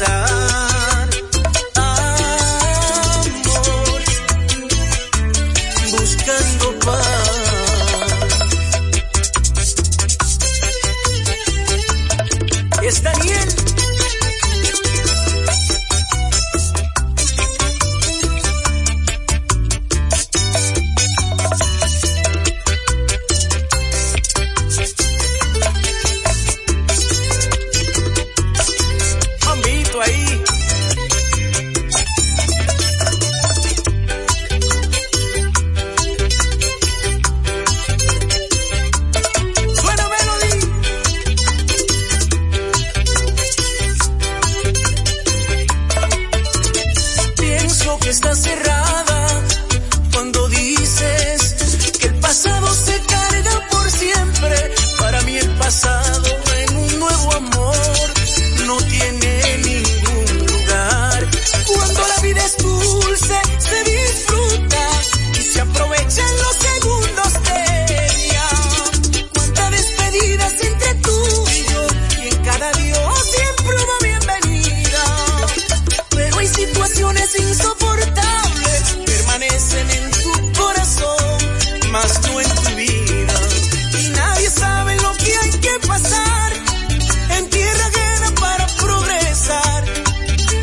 side. 0.00 0.39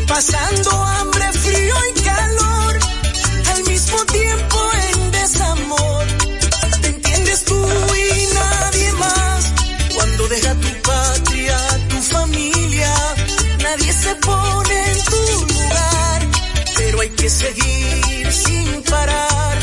Pasando 0.08 0.70
hambre, 0.70 1.32
frío 1.32 1.74
y 1.94 2.00
calor, 2.00 2.78
al 3.52 3.64
mismo 3.64 4.04
tiempo 4.06 4.58
en 4.88 5.10
desamor. 5.12 6.06
¿Te 6.80 6.88
entiendes 6.88 7.44
tú 7.44 7.60
y 7.94 8.34
nadie 8.34 8.92
más? 8.92 9.52
Cuando 9.94 10.28
deja 10.28 10.54
tu 10.54 10.82
patria, 10.82 11.56
tu 11.90 12.02
familia, 12.02 12.92
nadie 13.62 13.92
se 13.92 14.14
pone 14.16 14.92
en 14.92 15.04
tu 15.04 15.54
lugar, 15.54 16.28
pero 16.76 17.00
hay 17.00 17.10
que 17.10 17.28
seguir 17.28 18.32
sin 18.32 18.82
parar. 18.84 19.58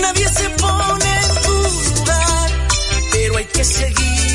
Nadie 0.00 0.28
se 0.28 0.50
pone 0.50 1.10
en 1.24 1.42
tu 1.42 1.56
lugar, 1.90 2.50
pero 3.12 3.36
hay 3.36 3.44
que 3.44 3.64
seguir 3.64 4.27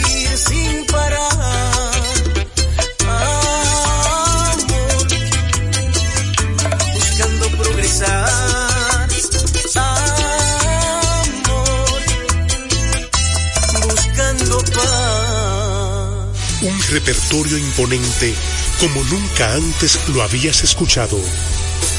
repertorio 17.06 17.58
imponente 17.58 18.34
como 18.80 19.04
nunca 19.04 19.54
antes 19.54 20.00
lo 20.08 20.22
habías 20.22 20.64
escuchado. 20.64 21.20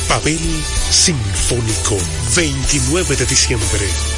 Pavel 0.08 0.40
Sinfónico, 0.90 1.98
29 2.34 3.14
de 3.16 3.26
diciembre, 3.26 3.86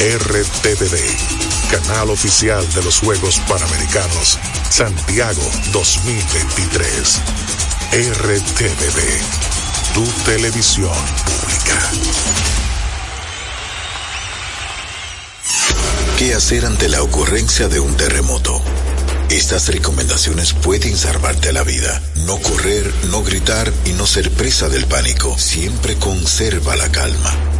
RTVD, 0.00 0.96
canal 1.70 2.08
oficial 2.08 2.66
de 2.72 2.82
los 2.82 3.00
Juegos 3.00 3.38
Panamericanos 3.40 4.38
Santiago 4.70 5.42
2023. 5.72 7.20
RTVD, 7.92 8.98
tu 9.92 10.04
televisión 10.24 10.90
pública. 11.26 11.90
¿Qué 16.16 16.32
hacer 16.32 16.64
ante 16.64 16.88
la 16.88 17.02
ocurrencia 17.02 17.68
de 17.68 17.80
un 17.80 17.94
terremoto? 17.94 18.58
Estas 19.28 19.68
recomendaciones 19.68 20.54
pueden 20.54 20.96
salvarte 20.96 21.52
la 21.52 21.62
vida. 21.62 22.00
No 22.24 22.38
correr, 22.38 22.90
no 23.10 23.22
gritar 23.22 23.70
y 23.84 23.90
no 23.90 24.06
ser 24.06 24.30
presa 24.30 24.70
del 24.70 24.86
pánico. 24.86 25.36
Siempre 25.38 25.96
conserva 25.96 26.74
la 26.76 26.90
calma. 26.90 27.59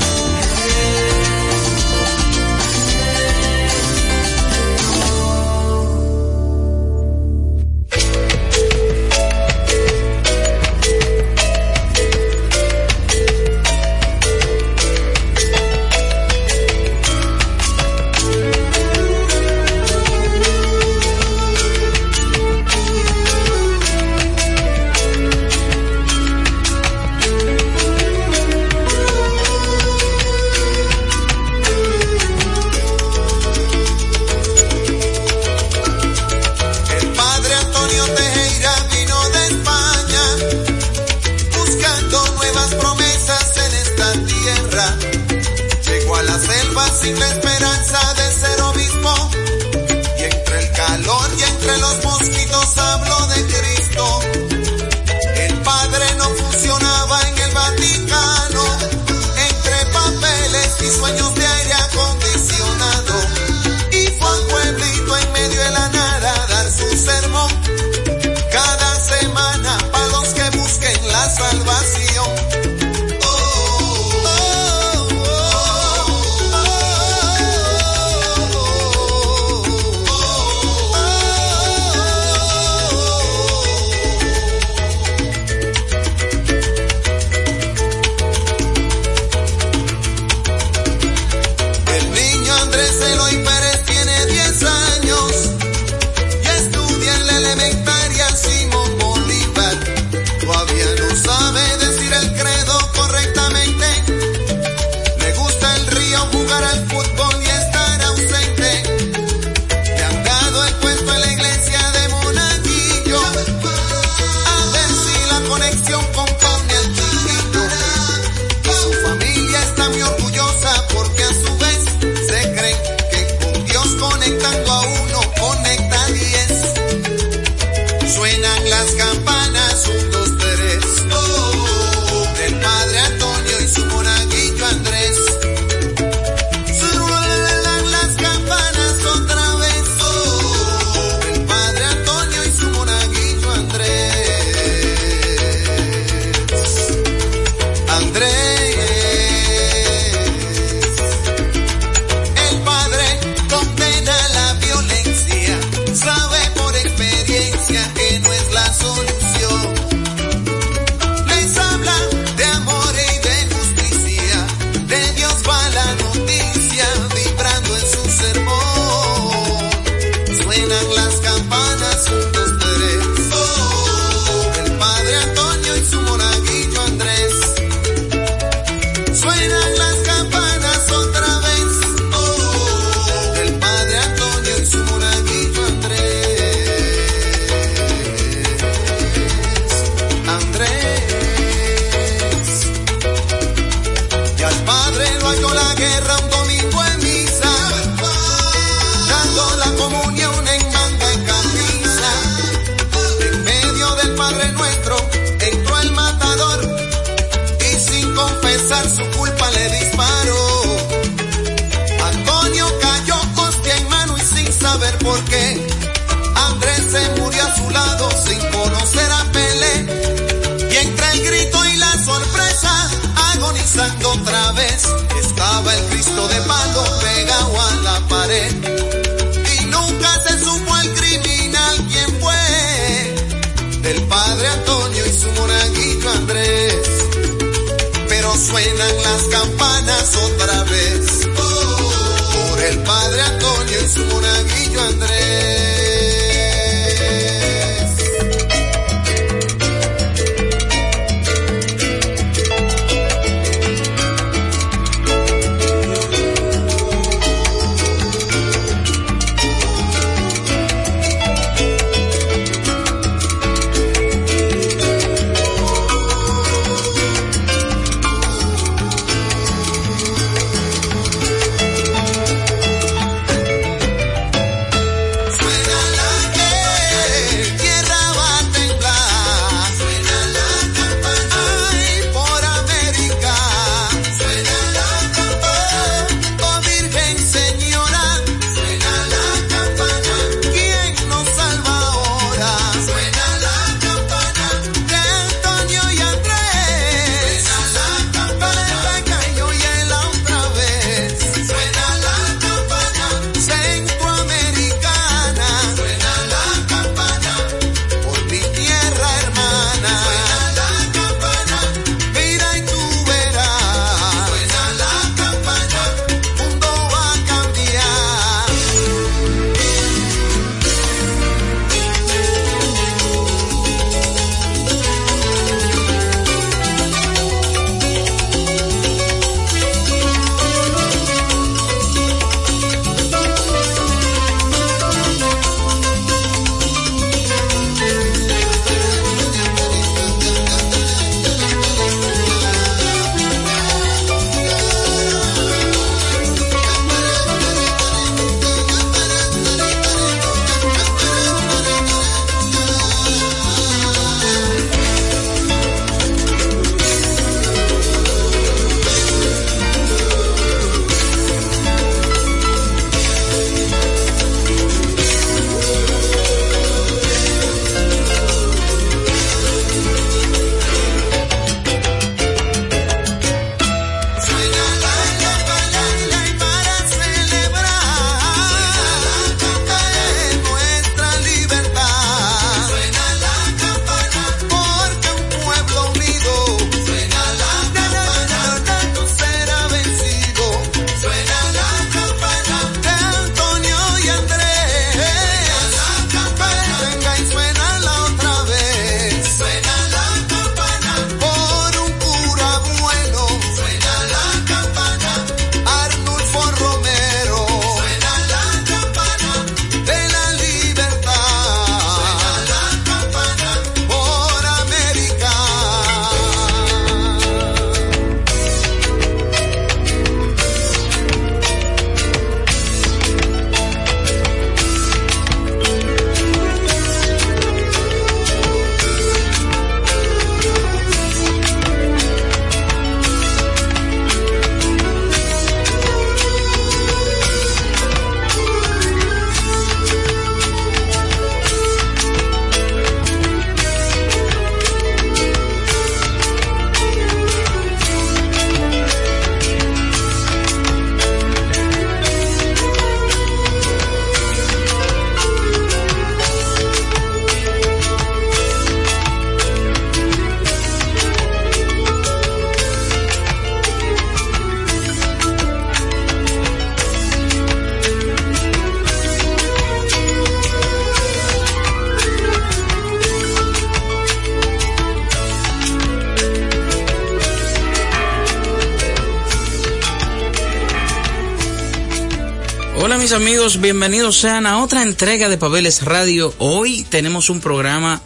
Amigos, 483.21 483.61
bienvenidos 483.61 484.17
sean 484.17 484.47
a 484.47 484.63
otra 484.63 484.81
entrega 484.81 485.29
de 485.29 485.37
Pabeles 485.37 485.83
Radio. 485.83 486.33
Hoy 486.39 486.83
tenemos 486.89 487.29
un 487.29 487.39
programa 487.39 488.01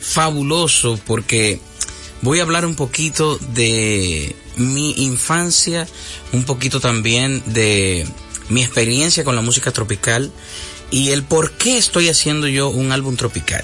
fabuloso 0.00 0.98
porque 1.06 1.60
voy 2.22 2.40
a 2.40 2.42
hablar 2.42 2.66
un 2.66 2.74
poquito 2.74 3.38
de 3.38 4.34
mi 4.56 5.04
infancia, 5.04 5.86
un 6.32 6.42
poquito 6.42 6.80
también 6.80 7.40
de 7.46 8.04
mi 8.48 8.64
experiencia 8.64 9.22
con 9.22 9.36
la 9.36 9.42
música 9.42 9.70
tropical 9.70 10.32
y 10.90 11.10
el 11.10 11.22
por 11.22 11.52
qué 11.52 11.78
estoy 11.78 12.08
haciendo 12.08 12.48
yo 12.48 12.68
un 12.68 12.90
álbum 12.90 13.14
tropical. 13.14 13.62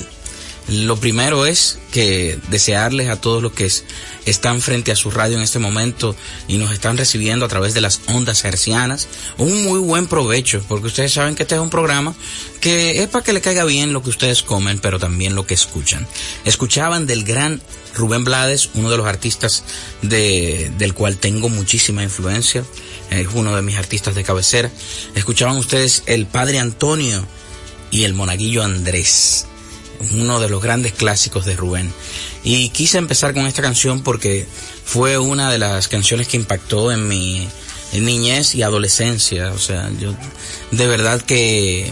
Lo 0.69 0.97
primero 0.97 1.45
es 1.45 1.81
que 1.91 2.39
desearles 2.51 3.09
a 3.09 3.21
todos 3.21 3.43
los 3.43 3.53
que 3.53 3.69
están 4.27 4.61
frente 4.61 4.93
a 4.93 4.97
su 4.97 5.11
radio 5.11 5.37
en 5.37 5.43
este 5.43 5.59
momento 5.59 6.17
y 6.49 6.57
nos 6.57 6.73
están 6.73 6.97
recibiendo 6.97 7.45
a 7.45 7.49
través 7.49 7.75
de 7.75 7.81
las 7.81 8.01
ondas 8.07 8.45
hercianas 8.45 9.09
un 9.39 9.65
muy 9.65 9.79
buen 9.79 10.07
provecho, 10.07 10.65
porque 10.69 10.87
ustedes 10.87 11.13
saben 11.13 11.35
que 11.35 11.43
este 11.43 11.55
es 11.55 11.61
un 11.61 11.71
programa 11.71 12.15
que 12.61 13.03
es 13.03 13.09
para 13.09 13.25
que 13.25 13.33
le 13.33 13.41
caiga 13.41 13.65
bien 13.65 13.93
lo 13.93 14.03
que 14.03 14.11
ustedes 14.11 14.43
comen, 14.43 14.79
pero 14.79 14.99
también 14.99 15.35
lo 15.35 15.47
que 15.47 15.55
escuchan. 15.55 16.07
Escuchaban 16.45 17.07
del 17.07 17.25
gran 17.25 17.61
Rubén 17.95 18.25
Blades, 18.25 18.71
uno 18.75 18.91
de 18.91 18.97
los 18.97 19.07
artistas 19.07 19.65
de, 20.03 20.73
del 20.79 20.95
cual 20.95 21.19
tengo 21.19 21.49
muchísima 21.49 22.03
influencia, 22.03 22.65
es 23.11 23.29
uno 23.35 23.55
de 23.55 23.63
mis 23.63 23.77
artistas 23.77 24.15
de 24.15 24.25
cabecera. 24.25 24.71
Escuchaban 25.15 25.57
ustedes 25.57 26.03
el 26.07 26.27
Padre 26.27 26.59
Antonio 26.59 27.25
y 27.91 28.05
el 28.05 28.15
Monaguillo 28.15 28.63
Andrés 28.63 29.47
uno 30.13 30.41
de 30.41 30.49
los 30.49 30.63
grandes 30.63 30.93
clásicos 30.93 31.45
de 31.45 31.57
Rubén. 31.57 31.93
Y 32.45 32.69
quise 32.69 32.99
empezar 32.99 33.33
con 33.33 33.47
esta 33.47 33.63
canción 33.63 34.03
porque 34.03 34.47
fue 34.85 35.17
una 35.19 35.51
de 35.51 35.59
las 35.59 35.89
canciones 35.89 36.29
que 36.29 36.37
impactó 36.37 36.93
en 36.93 37.09
mi, 37.09 37.49
niñez 37.93 38.55
y 38.55 38.63
adolescencia. 38.63 39.51
O 39.53 39.59
sea, 39.59 39.91
yo 39.99 40.15
de 40.71 40.87
verdad 40.87 41.23
que, 41.23 41.91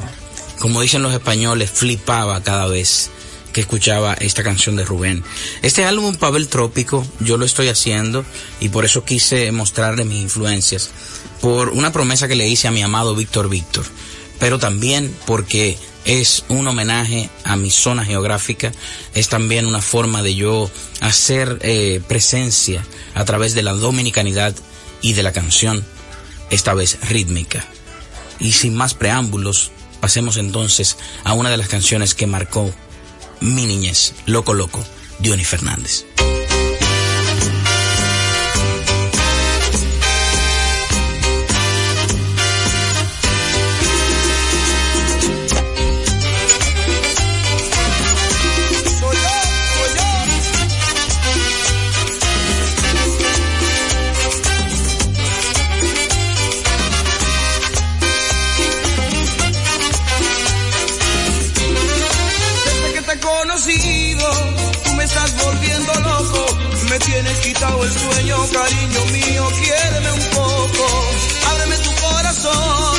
como 0.58 0.82
dicen 0.82 1.02
los 1.02 1.14
españoles, 1.14 1.70
flipaba 1.70 2.42
cada 2.42 2.66
vez 2.66 3.10
que 3.54 3.62
escuchaba 3.62 4.14
esta 4.14 4.42
canción 4.42 4.76
de 4.76 4.84
Rubén. 4.84 5.24
Este 5.62 5.84
álbum 5.84 6.16
Pavel 6.16 6.48
Trópico 6.48 7.06
yo 7.20 7.36
lo 7.36 7.44
estoy 7.44 7.68
haciendo 7.68 8.24
y 8.60 8.68
por 8.68 8.84
eso 8.84 9.04
quise 9.04 9.52
mostrarle 9.52 10.04
mis 10.04 10.22
influencias 10.22 10.90
por 11.40 11.70
una 11.70 11.92
promesa 11.92 12.28
que 12.28 12.34
le 12.34 12.48
hice 12.48 12.68
a 12.68 12.70
mi 12.70 12.82
amado 12.82 13.14
Víctor 13.14 13.48
Víctor, 13.48 13.84
pero 14.38 14.58
también 14.58 15.14
porque 15.26 15.76
es 16.04 16.44
un 16.48 16.66
homenaje 16.66 17.30
a 17.44 17.56
mi 17.56 17.70
zona 17.70 18.04
geográfica, 18.04 18.72
es 19.14 19.28
también 19.28 19.66
una 19.66 19.80
forma 19.80 20.22
de 20.22 20.34
yo 20.34 20.70
hacer 21.00 21.58
eh, 21.62 22.00
presencia 22.08 22.84
a 23.14 23.24
través 23.24 23.54
de 23.54 23.62
la 23.62 23.72
dominicanidad 23.72 24.54
y 25.00 25.12
de 25.14 25.22
la 25.22 25.32
canción, 25.32 25.84
esta 26.50 26.74
vez 26.74 26.98
rítmica. 27.08 27.64
Y 28.38 28.52
sin 28.52 28.74
más 28.74 28.94
preámbulos, 28.94 29.70
pasemos 30.00 30.36
entonces 30.36 30.96
a 31.24 31.32
una 31.32 31.50
de 31.50 31.56
las 31.56 31.68
canciones 31.68 32.14
que 32.14 32.26
marcó 32.26 32.72
mi 33.40 33.66
niñez, 33.66 34.14
Loco 34.26 34.54
Loco, 34.54 34.84
Diony 35.18 35.44
Fernández. 35.44 36.04
Cariño 68.52 69.04
mío, 69.06 69.48
quiéreme 69.60 70.12
un 70.12 70.24
poco. 70.30 70.84
Ábreme 71.50 71.76
tu 71.78 71.92
corazón, 72.06 72.94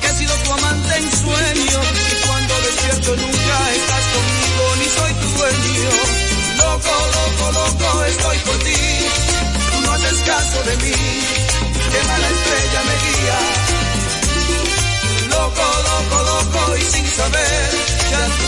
que 0.00 0.06
he 0.08 0.14
sido 0.14 0.34
tu 0.44 0.52
amante 0.52 0.96
en 0.96 1.06
sueño. 1.22 1.80
Y 2.12 2.26
cuando 2.26 2.54
despierto 2.66 3.10
nunca 3.16 3.56
estás 3.78 4.04
conmigo, 4.14 4.64
ni 4.80 4.88
soy 4.96 5.12
tu 5.20 5.28
dueño. 5.38 5.90
Loco, 6.62 6.94
loco, 7.16 7.44
loco, 7.58 8.04
estoy 8.04 8.38
por 8.38 8.58
ti. 8.66 8.82
Tú 9.70 9.80
no 9.82 9.92
haces 9.92 10.18
caso 10.30 10.58
de 10.68 10.76
mí, 10.82 10.96
que 11.92 12.00
mala 12.08 12.28
estrella 12.36 12.80
me 12.88 12.96
guía. 13.04 13.38
Loco, 15.30 15.66
loco, 15.88 16.16
loco, 16.30 16.76
y 16.76 16.82
sin 16.82 17.06
saber, 17.06 17.70
ya 18.10 18.45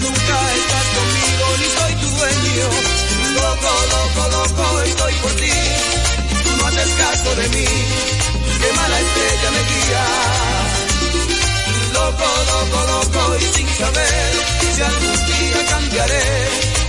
nunca 0.00 0.36
estás 0.58 0.86
conmigo, 0.96 1.46
ni 1.60 1.68
soy 1.76 1.94
tu 2.02 2.08
dueño. 2.16 2.68
Loco, 3.34 3.72
loco, 3.94 4.22
loco, 4.36 4.82
estoy 4.82 5.14
por 5.14 5.32
ti. 5.32 5.52
Tú 6.44 6.56
no 6.56 6.66
haces 6.66 6.88
caso 6.94 7.34
de 7.36 7.48
mí, 7.48 7.66
qué 8.60 8.72
mala 8.72 9.00
estrella 9.00 9.50
me 9.56 9.62
guía. 9.70 10.04
Loco, 11.92 12.28
loco, 12.52 12.78
loco, 12.92 13.36
y 13.40 13.44
sin 13.56 13.68
saber 13.68 14.32
si 14.74 14.82
algún 14.82 15.26
día 15.26 15.66
cambiaré 15.68 16.83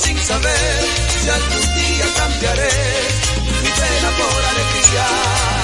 sin 0.00 0.16
saber 0.18 0.84
si 1.16 1.28
algún 1.28 1.74
día 1.74 2.06
cambiaré 2.16 2.68
mi 3.62 3.70
pena 3.70 4.10
por 4.18 4.44
alegría. 4.44 5.57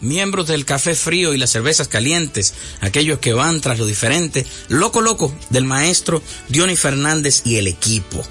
Miembros 0.00 0.48
del 0.48 0.66
café 0.66 0.94
frío 0.94 1.32
y 1.32 1.38
las 1.38 1.50
cervezas 1.50 1.88
calientes, 1.88 2.52
aquellos 2.82 3.20
que 3.20 3.32
van 3.32 3.62
tras 3.62 3.78
lo 3.78 3.86
diferente, 3.86 4.44
loco 4.68 5.00
loco 5.00 5.34
del 5.48 5.64
maestro 5.64 6.22
Diony 6.50 6.76
Fernández 6.76 7.40
y 7.46 7.56
el 7.56 7.68
equipo. 7.68 8.22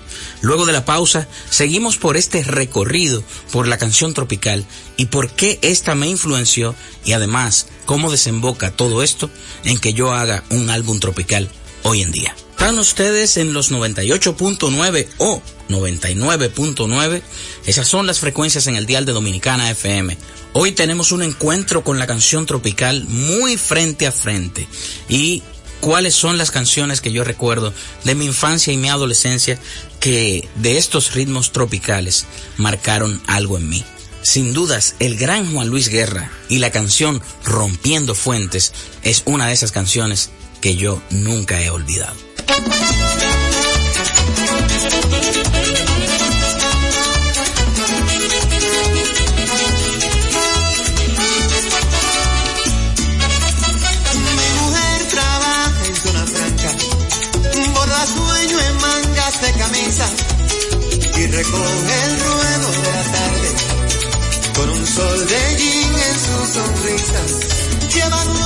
Luego 0.42 0.68
de 0.68 0.74
la 0.74 0.86
pausa, 0.86 1.28
seguimos 1.50 1.98
por 1.98 2.16
este 2.16 2.44
recorrido 2.44 3.24
por 3.52 3.68
la 3.68 3.80
canción 3.80 4.14
tropical 4.14 4.66
y 4.98 5.08
por 5.08 5.32
qué 5.32 5.58
esta 5.64 5.96
me 5.96 6.08
influenció 6.08 6.76
y 7.06 7.14
además 7.14 7.66
cómo 7.86 8.12
desemboca 8.12 8.70
todo 8.70 9.02
esto 9.02 9.32
en 9.64 9.80
que 9.80 9.94
yo 9.94 10.14
haga 10.14 10.44
un 10.52 10.70
álbum 10.70 11.00
tropical 11.00 11.50
hoy 11.82 12.04
en 12.04 12.12
día. 12.12 12.36
Están 12.52 12.78
ustedes 12.78 13.36
en 13.38 13.52
los 13.52 13.72
98.9 13.72 15.08
o 15.18 15.42
99.9. 15.70 17.22
Esas 17.66 17.88
son 17.88 18.08
las 18.08 18.20
frecuencias 18.20 18.68
en 18.68 18.76
el 18.76 18.86
dial 18.86 19.06
de 19.06 19.12
Dominicana 19.12 19.70
FM. 19.72 20.18
Hoy 20.56 20.72
tenemos 20.72 21.12
un 21.12 21.24
encuentro 21.24 21.84
con 21.84 21.98
la 21.98 22.06
canción 22.06 22.46
tropical 22.46 23.06
muy 23.08 23.58
frente 23.58 24.06
a 24.06 24.12
frente. 24.12 24.68
Y 25.10 25.42
cuáles 25.80 26.14
son 26.14 26.38
las 26.38 26.52
canciones 26.52 27.02
que 27.02 27.12
yo 27.12 27.24
recuerdo 27.24 27.74
de 28.04 28.14
mi 28.14 28.26
infancia 28.26 28.72
y 28.72 28.78
mi 28.78 28.88
adolescencia 28.88 29.58
que 30.00 30.48
de 30.56 30.78
estos 30.78 31.14
ritmos 31.16 31.52
tropicales 31.52 32.28
marcaron 32.58 33.20
algo 33.26 33.58
en 33.58 33.68
mí. 33.68 33.84
Sin 34.22 34.54
dudas, 34.54 34.96
el 35.00 35.18
gran 35.18 35.52
Juan 35.52 35.70
Luis 35.70 35.90
Guerra 35.90 36.32
y 36.50 36.60
la 36.60 36.70
canción 36.70 37.20
Rompiendo 37.44 38.14
Fuentes 38.14 38.74
es 39.02 39.24
una 39.26 39.48
de 39.48 39.54
esas 39.54 39.72
canciones 39.72 40.30
que 40.62 40.76
yo 40.76 41.02
nunca 41.10 41.62
he 41.64 41.72
olvidado. 41.72 42.16
Sonrisa. 68.00 68.43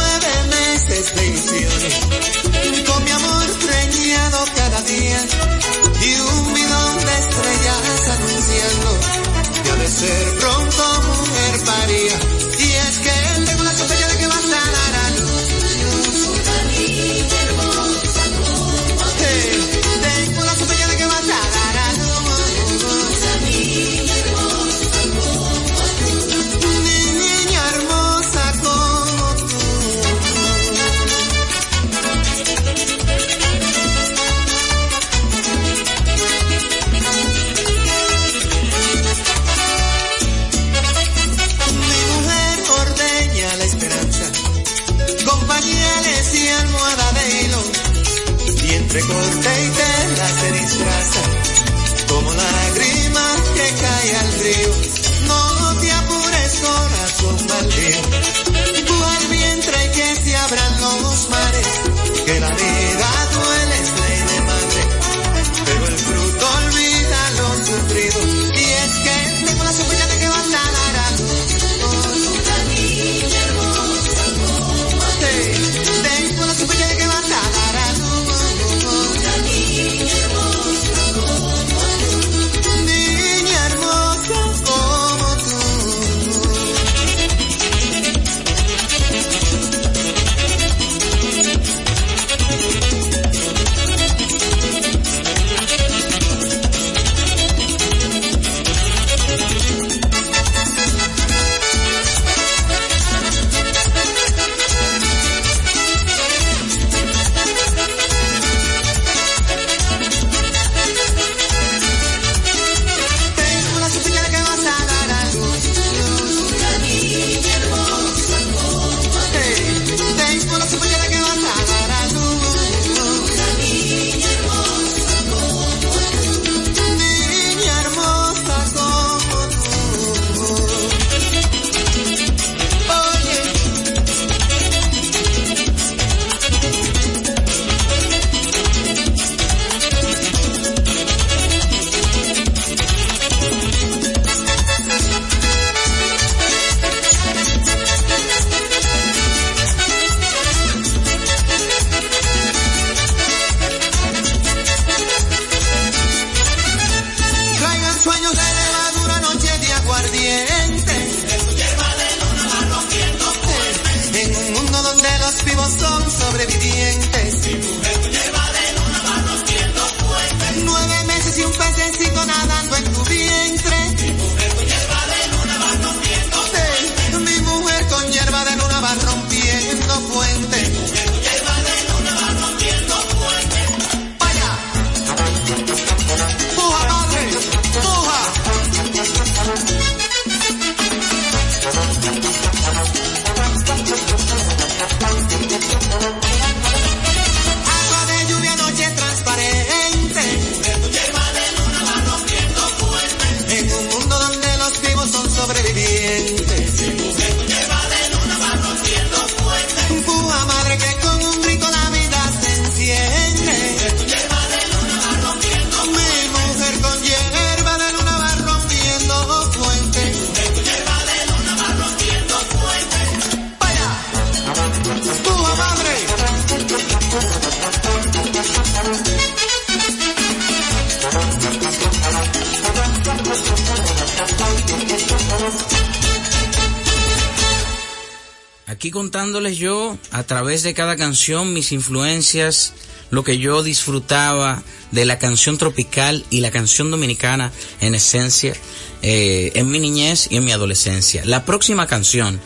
Contándoles 238.92 239.58
yo 239.58 239.98
a 240.12 240.24
través 240.24 240.64
de 240.64 240.74
cada 240.74 240.96
canción 240.96 241.54
mis 241.54 241.72
influencias, 241.72 242.74
lo 243.10 243.24
que 243.24 243.38
yo 243.38 243.64
disfrutaba 243.64 244.64
de 244.92 245.06
la 245.06 245.20
canción 245.20 245.58
tropical 245.58 246.26
y 246.30 246.42
la 246.42 246.52
canción 246.52 246.92
dominicana 246.92 247.52
en 247.82 247.96
esencia 247.96 248.54
eh, 249.02 249.52
en 249.56 249.70
mi 249.70 249.80
niñez 249.80 250.28
y 250.30 250.38
en 250.38 250.46
mi 250.46 250.52
adolescencia. 250.52 251.24
La 251.26 251.46
próxima 251.46 251.88
canción 251.88 252.40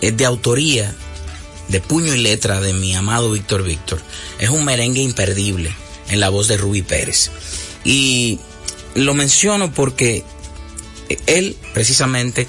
es 0.00 0.16
de 0.16 0.24
autoría 0.24 0.94
de 1.68 1.80
puño 1.80 2.14
y 2.14 2.18
letra 2.18 2.60
de 2.60 2.72
mi 2.72 2.94
amado 2.94 3.30
Víctor 3.30 3.62
Víctor. 3.62 4.00
Es 4.38 4.50
un 4.50 4.64
merengue 4.64 5.02
imperdible 5.02 5.74
en 6.08 6.20
la 6.20 6.28
voz 6.28 6.48
de 6.48 6.56
Ruby 6.56 6.82
Pérez. 6.82 7.30
Y 7.84 8.38
lo 8.94 9.14
menciono 9.14 9.72
porque 9.72 10.24
él 11.26 11.56
precisamente 11.72 12.46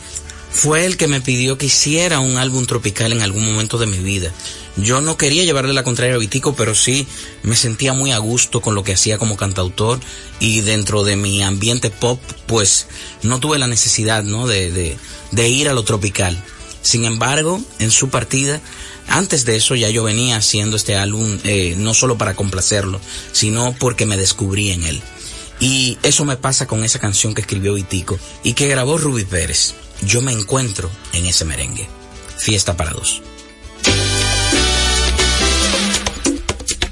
fue 0.51 0.85
el 0.85 0.97
que 0.97 1.07
me 1.07 1.21
pidió 1.21 1.57
que 1.57 1.67
hiciera 1.67 2.19
un 2.19 2.37
álbum 2.37 2.65
tropical 2.65 3.11
en 3.11 3.21
algún 3.21 3.45
momento 3.45 3.77
de 3.77 3.87
mi 3.87 3.99
vida. 3.99 4.31
Yo 4.77 5.01
no 5.01 5.17
quería 5.17 5.43
llevarle 5.43 5.73
la 5.73 5.83
contraria 5.83 6.15
a 6.15 6.17
Vitico, 6.17 6.55
pero 6.55 6.75
sí 6.75 7.07
me 7.43 7.55
sentía 7.55 7.93
muy 7.93 8.11
a 8.11 8.19
gusto 8.19 8.61
con 8.61 8.75
lo 8.75 8.83
que 8.83 8.93
hacía 8.93 9.17
como 9.17 9.37
cantautor 9.37 9.99
y 10.39 10.61
dentro 10.61 11.03
de 11.03 11.15
mi 11.15 11.41
ambiente 11.41 11.89
pop, 11.89 12.19
pues 12.47 12.87
no 13.21 13.39
tuve 13.39 13.59
la 13.59 13.67
necesidad, 13.67 14.23
¿no? 14.23 14.47
De, 14.47 14.97
de, 15.31 15.49
ir 15.49 15.67
a 15.67 15.73
lo 15.73 15.83
tropical. 15.83 16.41
Sin 16.81 17.05
embargo, 17.05 17.61
en 17.79 17.91
su 17.91 18.09
partida, 18.09 18.61
antes 19.07 19.45
de 19.45 19.57
eso 19.57 19.75
ya 19.75 19.89
yo 19.89 20.03
venía 20.03 20.37
haciendo 20.37 20.77
este 20.77 20.95
álbum 20.95 21.37
eh, 21.43 21.75
no 21.77 21.93
solo 21.93 22.17
para 22.17 22.33
complacerlo, 22.33 22.99
sino 23.33 23.75
porque 23.77 24.05
me 24.05 24.17
descubrí 24.17 24.71
en 24.71 24.85
él. 24.85 25.01
Y 25.59 25.97
eso 26.01 26.25
me 26.25 26.37
pasa 26.37 26.65
con 26.65 26.83
esa 26.83 26.97
canción 26.97 27.35
que 27.35 27.41
escribió 27.41 27.73
Vitico 27.73 28.17
y 28.43 28.53
que 28.53 28.67
grabó 28.67 28.97
Ruby 28.97 29.25
Pérez 29.25 29.75
yo 30.01 30.21
me 30.21 30.31
encuentro 30.31 30.89
en 31.13 31.25
ese 31.25 31.45
merengue. 31.45 31.87
Fiesta 32.37 32.75
para 32.75 32.91
dos. 32.91 33.21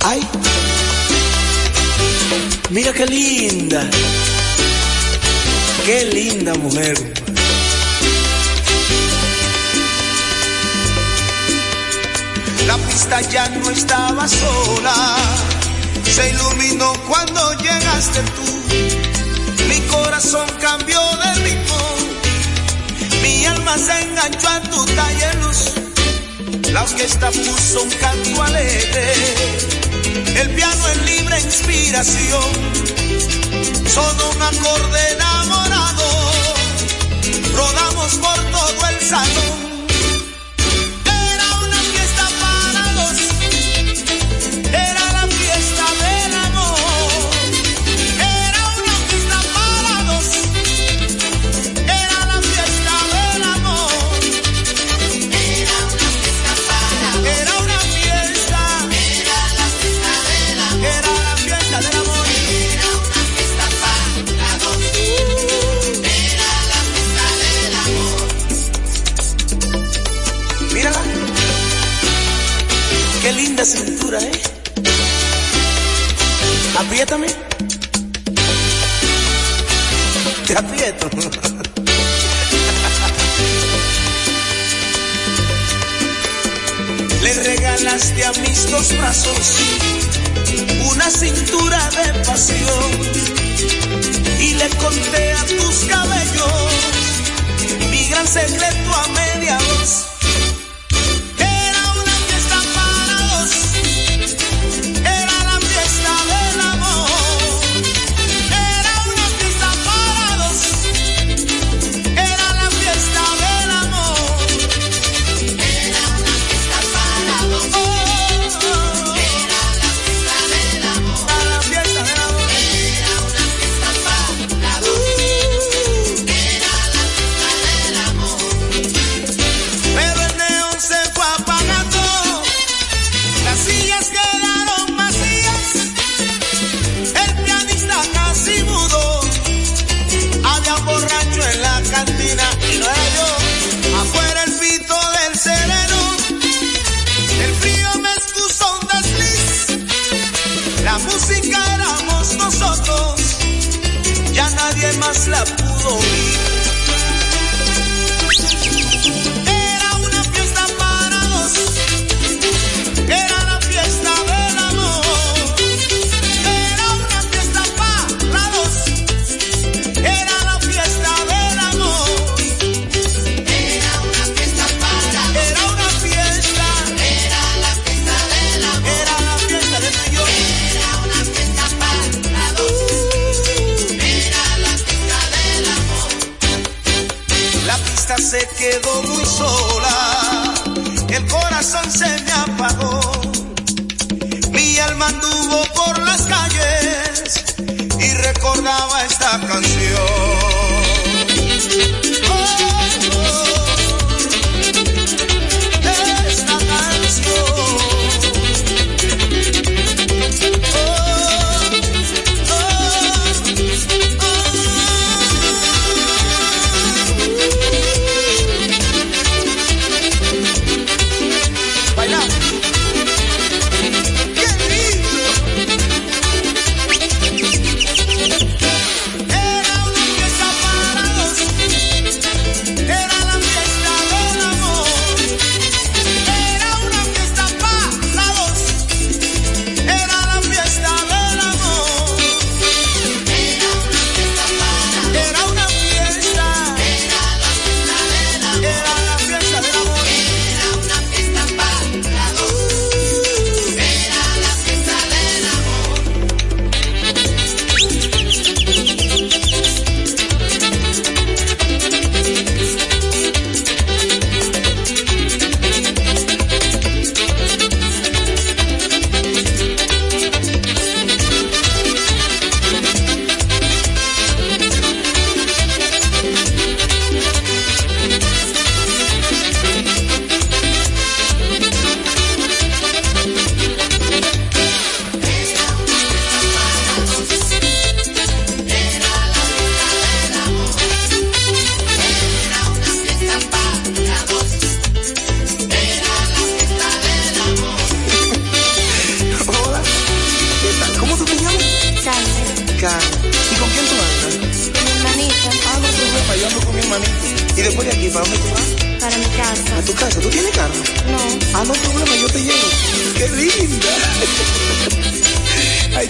Ay, 0.01 0.21
mira 2.69 2.93
qué 2.93 3.05
linda, 3.05 3.89
qué 5.85 6.05
linda 6.05 6.53
mujer. 6.55 6.97
La 12.65 12.77
pista 12.77 13.21
ya 13.21 13.49
no 13.49 13.69
estaba 13.71 14.27
sola, 14.27 15.17
se 16.05 16.29
iluminó 16.29 16.93
cuando 17.07 17.53
llegaste 17.55 18.21
tú. 18.21 19.67
Mi 19.67 19.79
corazón 19.87 20.47
cambió 20.61 20.99
de 21.17 21.33
ritmo 21.43 21.68
mi 23.39 23.45
alma 23.45 23.77
se 23.77 24.01
enganchó 24.01 24.49
a 24.49 24.61
tu 24.61 24.85
taller 24.85 25.35
luz. 25.43 25.59
La 26.73 26.83
orquesta 26.83 27.31
puso 27.31 27.83
un 27.83 27.89
canto 27.89 28.43
alegre. 28.43 29.13
El 30.41 30.49
piano 30.55 30.83
en 30.89 31.05
libre 31.05 31.39
inspiración. 31.39 32.49
Sonó 33.95 34.29
un 34.35 34.41
acorde 34.41 34.99
enamorado. 35.13 36.07
Rodamos 37.55 38.11
por 38.15 38.39
todo 38.55 38.89
el 38.91 38.99
salón 39.07 39.48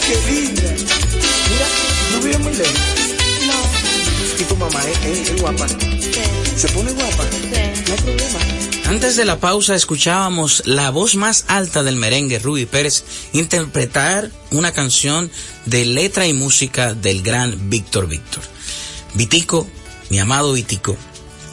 qué 0.10 0.32
linda! 0.32 0.64
Mira, 1.50 1.68
no 2.12 2.40
muy 2.40 2.54
lejos. 2.54 2.80
No. 3.48 4.40
¿Y 4.40 4.44
tu 4.44 4.56
mamá 4.56 4.82
es, 5.06 5.30
es, 5.30 5.42
guapa? 5.42 5.68
Sí. 5.68 6.58
¿Se 6.58 6.68
pone 6.70 6.92
guapa? 6.92 7.24
Sí. 7.32 7.50
No 7.88 7.94
hay 7.94 8.02
problema. 8.02 8.40
Antes 8.86 9.16
de 9.16 9.26
la 9.26 9.40
pausa 9.40 9.76
escuchábamos 9.76 10.64
la 10.66 10.90
voz 10.90 11.16
más 11.16 11.46
alta 11.48 11.84
del 11.84 11.96
merengue, 11.96 12.40
Ruby 12.40 12.66
Pérez, 12.66 13.04
interpretar 13.34 14.32
una 14.50 14.72
canción 14.72 15.30
de 15.66 15.86
letra 15.86 16.26
y 16.26 16.34
música 16.34 16.96
del 16.96 17.22
gran 17.22 17.70
Víctor 17.70 18.08
Víctor. 18.08 18.44
Vitico, 19.14 19.68
mi 20.10 20.18
amado 20.18 20.54
Vitico, 20.54 20.98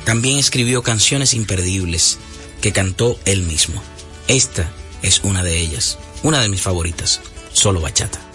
también 0.04 0.38
escribió 0.38 0.82
canciones 0.82 1.34
imperdibles 1.34 2.18
que 2.62 2.72
cantó 2.72 3.18
él 3.26 3.42
mismo. 3.42 3.82
Esta 4.28 4.72
es 5.02 5.20
una 5.22 5.42
de 5.42 5.58
ellas, 5.58 5.98
una 6.22 6.40
de 6.40 6.48
mis 6.48 6.62
favoritas, 6.62 7.20
solo 7.52 7.82
bachata. 7.82 8.25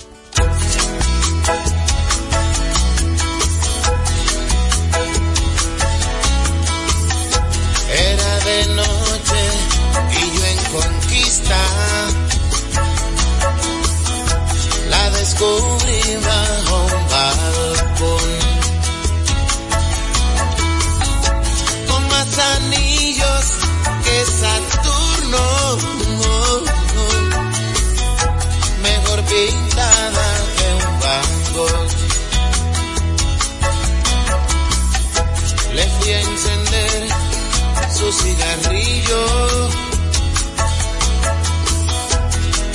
Cigarrillo 38.12 39.70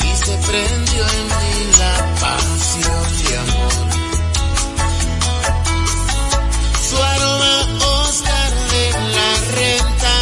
y 0.03 0.16
se 0.16 0.37
prendió 0.49 1.03
en 1.09 1.27
mí 1.27 1.57
la 1.79 1.94
pasión 2.20 3.05
de 3.22 3.38
amor. 3.38 3.72
Su 6.88 6.96
aroma 7.03 7.55
Oscar 8.01 8.53
de 8.72 8.90
la 9.16 9.31
renta 9.61 10.16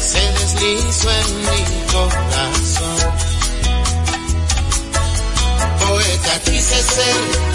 se 0.00 0.22
deslizó 0.32 1.10
en 1.10 1.28
mi 1.46 1.62
corazón. 1.92 3.00
Poeta 5.80 6.40
quise 6.44 6.82
ser 6.82 7.49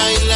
I 0.00 0.27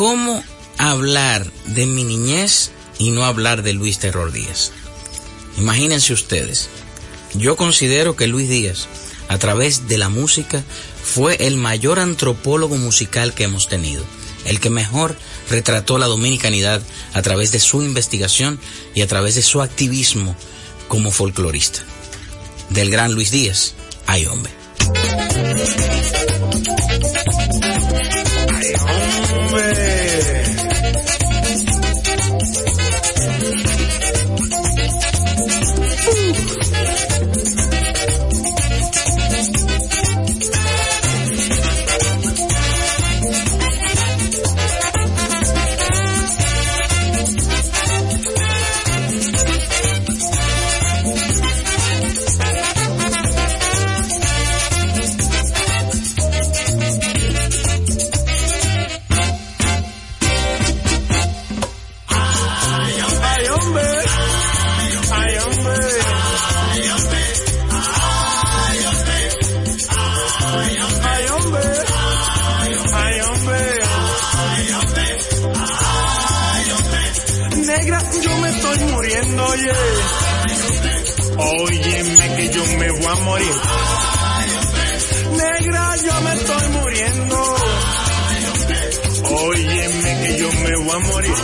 cómo 0.00 0.42
hablar 0.78 1.46
de 1.66 1.84
mi 1.84 2.04
niñez 2.04 2.70
y 2.96 3.10
no 3.10 3.26
hablar 3.26 3.62
de 3.62 3.74
Luis 3.74 3.98
Terror 3.98 4.32
Díaz? 4.32 4.72
Imagínense 5.58 6.14
ustedes, 6.14 6.70
yo 7.34 7.54
considero 7.58 8.16
que 8.16 8.26
Luis 8.26 8.48
Díaz, 8.48 8.88
a 9.28 9.36
través 9.36 9.88
de 9.88 9.98
la 9.98 10.08
música, 10.08 10.64
fue 11.04 11.36
el 11.46 11.58
mayor 11.58 11.98
antropólogo 11.98 12.78
musical 12.78 13.34
que 13.34 13.44
hemos 13.44 13.68
tenido, 13.68 14.02
el 14.46 14.58
que 14.58 14.70
mejor 14.70 15.18
retrató 15.50 15.98
la 15.98 16.06
dominicanidad 16.06 16.80
a 17.12 17.20
través 17.20 17.52
de 17.52 17.60
su 17.60 17.82
investigación 17.82 18.58
y 18.94 19.02
a 19.02 19.06
través 19.06 19.34
de 19.34 19.42
su 19.42 19.60
activismo 19.60 20.34
como 20.88 21.10
folclorista. 21.10 21.80
Del 22.70 22.90
gran 22.90 23.12
Luis 23.12 23.30
Díaz, 23.30 23.74
ay 24.06 24.24
hombre. 24.24 24.50
morir. 90.98 91.34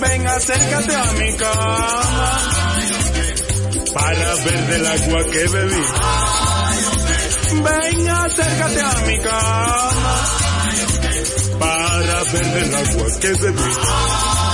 Ven, 0.00 0.26
acércate 0.26 0.94
a 0.94 1.12
mi 1.12 1.36
cama 1.36 2.40
para 3.94 4.34
ver 4.34 4.66
del 4.66 4.86
agua 4.86 5.24
que 5.24 5.48
bebí. 5.48 5.82
Ven, 7.62 8.08
acércate 8.08 8.80
a 8.80 8.94
mi 9.06 9.18
cama 9.20 10.24
para 11.58 12.22
ver 12.24 12.46
del 12.46 12.74
agua 12.74 13.06
que 13.20 13.32
bebí. 13.34 14.45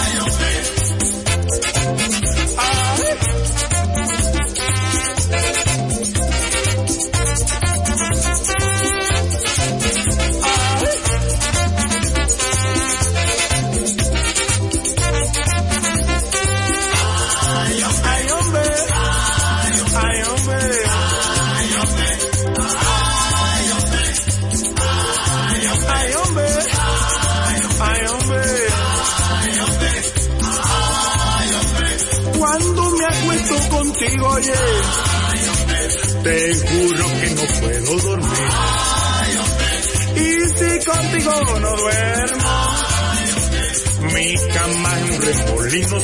te 36.22 36.54
juro 36.54 37.06
que 37.20 37.30
no 37.30 37.42
puedo 37.60 37.98
dormir. 37.98 38.48
Y 40.14 40.30
si 40.56 40.84
contigo 40.84 41.32
no 41.60 41.76
duermo, 41.76 42.50
mi 44.14 44.34
cama 44.54 44.90
es 44.98 45.04
un 45.10 45.22
remolino 45.22 45.96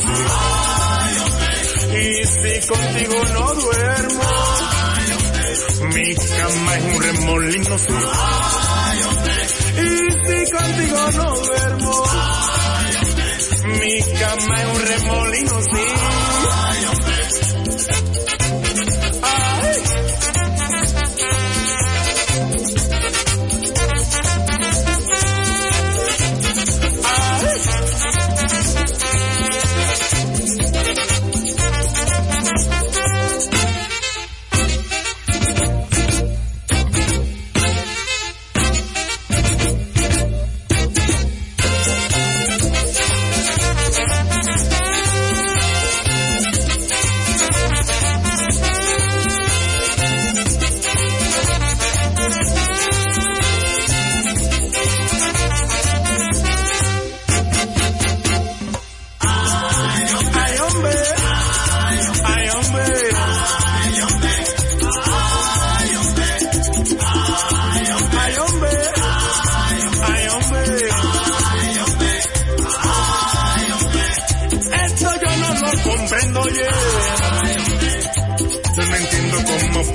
Y 1.94 2.24
si 2.26 2.52
contigo 2.68 3.14
no 3.32 3.54
duermo, 3.54 4.30
mi 5.94 6.14
cama 6.14 6.76
es 6.76 6.82
un 6.84 7.02
remolino 7.02 7.76
Y 9.76 9.88
si 10.26 10.38
contigo 10.50 11.00
no 11.12 11.28
duermo, 11.36 12.04
mi 13.80 13.94
cama 14.18 14.54
es 14.62 14.66
un 14.68 14.80
remolino 14.86 15.56
sí. 15.62 15.84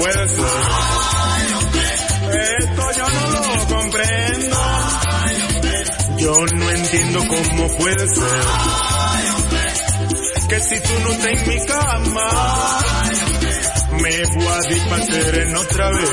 hueso. 0.04 0.46
Esto 2.60 2.92
yo 2.98 3.08
no 3.10 3.30
lo 3.30 3.68
comprendo. 3.68 4.58
Yo 6.18 6.34
no 6.56 6.70
entiendo 6.70 7.20
cómo 7.28 7.68
puede 7.78 8.08
ser 8.08 8.44
que 10.48 10.60
si 10.62 10.80
tú 10.82 11.00
no 11.00 11.10
estás 11.10 11.32
en 11.32 11.50
mi 11.50 11.66
cama, 11.66 12.80
me 14.02 14.24
voy 14.36 14.48
a 14.48 14.60
dispacer 14.70 15.36
en 15.36 15.56
otra 15.56 15.90
vez. 15.90 16.12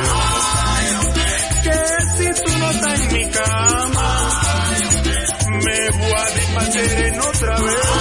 Que 1.62 1.72
si 2.16 2.42
tú 2.42 2.58
no 2.58 2.70
estás 2.70 3.00
en 3.00 3.12
mi 3.12 3.30
cama, 3.30 4.30
me 5.46 5.90
voy 5.90 6.12
a 6.12 6.30
dispacer 6.34 7.06
en 7.06 7.20
otra 7.20 7.60
vez. 7.60 7.99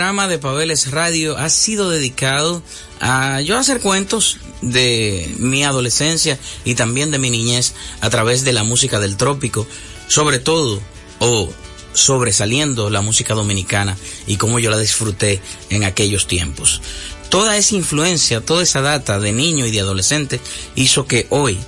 programa 0.00 0.28
de 0.28 0.38
Pabeles 0.38 0.92
Radio 0.92 1.36
ha 1.36 1.50
sido 1.50 1.90
dedicado 1.90 2.62
a 3.00 3.42
yo 3.42 3.58
hacer 3.58 3.80
cuentos 3.80 4.38
de 4.62 5.30
mi 5.38 5.62
adolescencia 5.62 6.38
y 6.64 6.74
también 6.74 7.10
de 7.10 7.18
mi 7.18 7.28
niñez 7.28 7.74
a 8.00 8.08
través 8.08 8.42
de 8.42 8.54
la 8.54 8.64
música 8.64 8.98
del 8.98 9.18
trópico, 9.18 9.66
sobre 10.06 10.38
todo 10.38 10.80
o 11.18 11.52
sobresaliendo 11.92 12.88
la 12.88 13.02
música 13.02 13.34
dominicana 13.34 13.94
y 14.26 14.38
cómo 14.38 14.58
yo 14.58 14.70
la 14.70 14.78
disfruté 14.78 15.42
en 15.68 15.84
aquellos 15.84 16.26
tiempos. 16.26 16.80
Toda 17.28 17.58
esa 17.58 17.74
influencia, 17.74 18.40
toda 18.40 18.62
esa 18.62 18.80
data 18.80 19.20
de 19.20 19.32
niño 19.32 19.66
y 19.66 19.70
de 19.70 19.80
adolescente 19.80 20.40
hizo 20.76 21.06
que 21.06 21.26
hoy, 21.28 21.58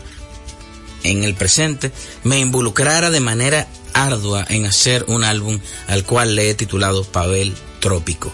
en 1.02 1.22
el 1.22 1.34
presente, 1.34 1.92
me 2.24 2.38
involucrara 2.38 3.10
de 3.10 3.20
manera 3.20 3.68
ardua 3.92 4.46
en 4.48 4.64
hacer 4.64 5.04
un 5.08 5.22
álbum 5.22 5.60
al 5.86 6.04
cual 6.04 6.34
le 6.34 6.48
he 6.48 6.54
titulado 6.54 7.04
Pavel 7.04 7.54
trópico. 7.82 8.32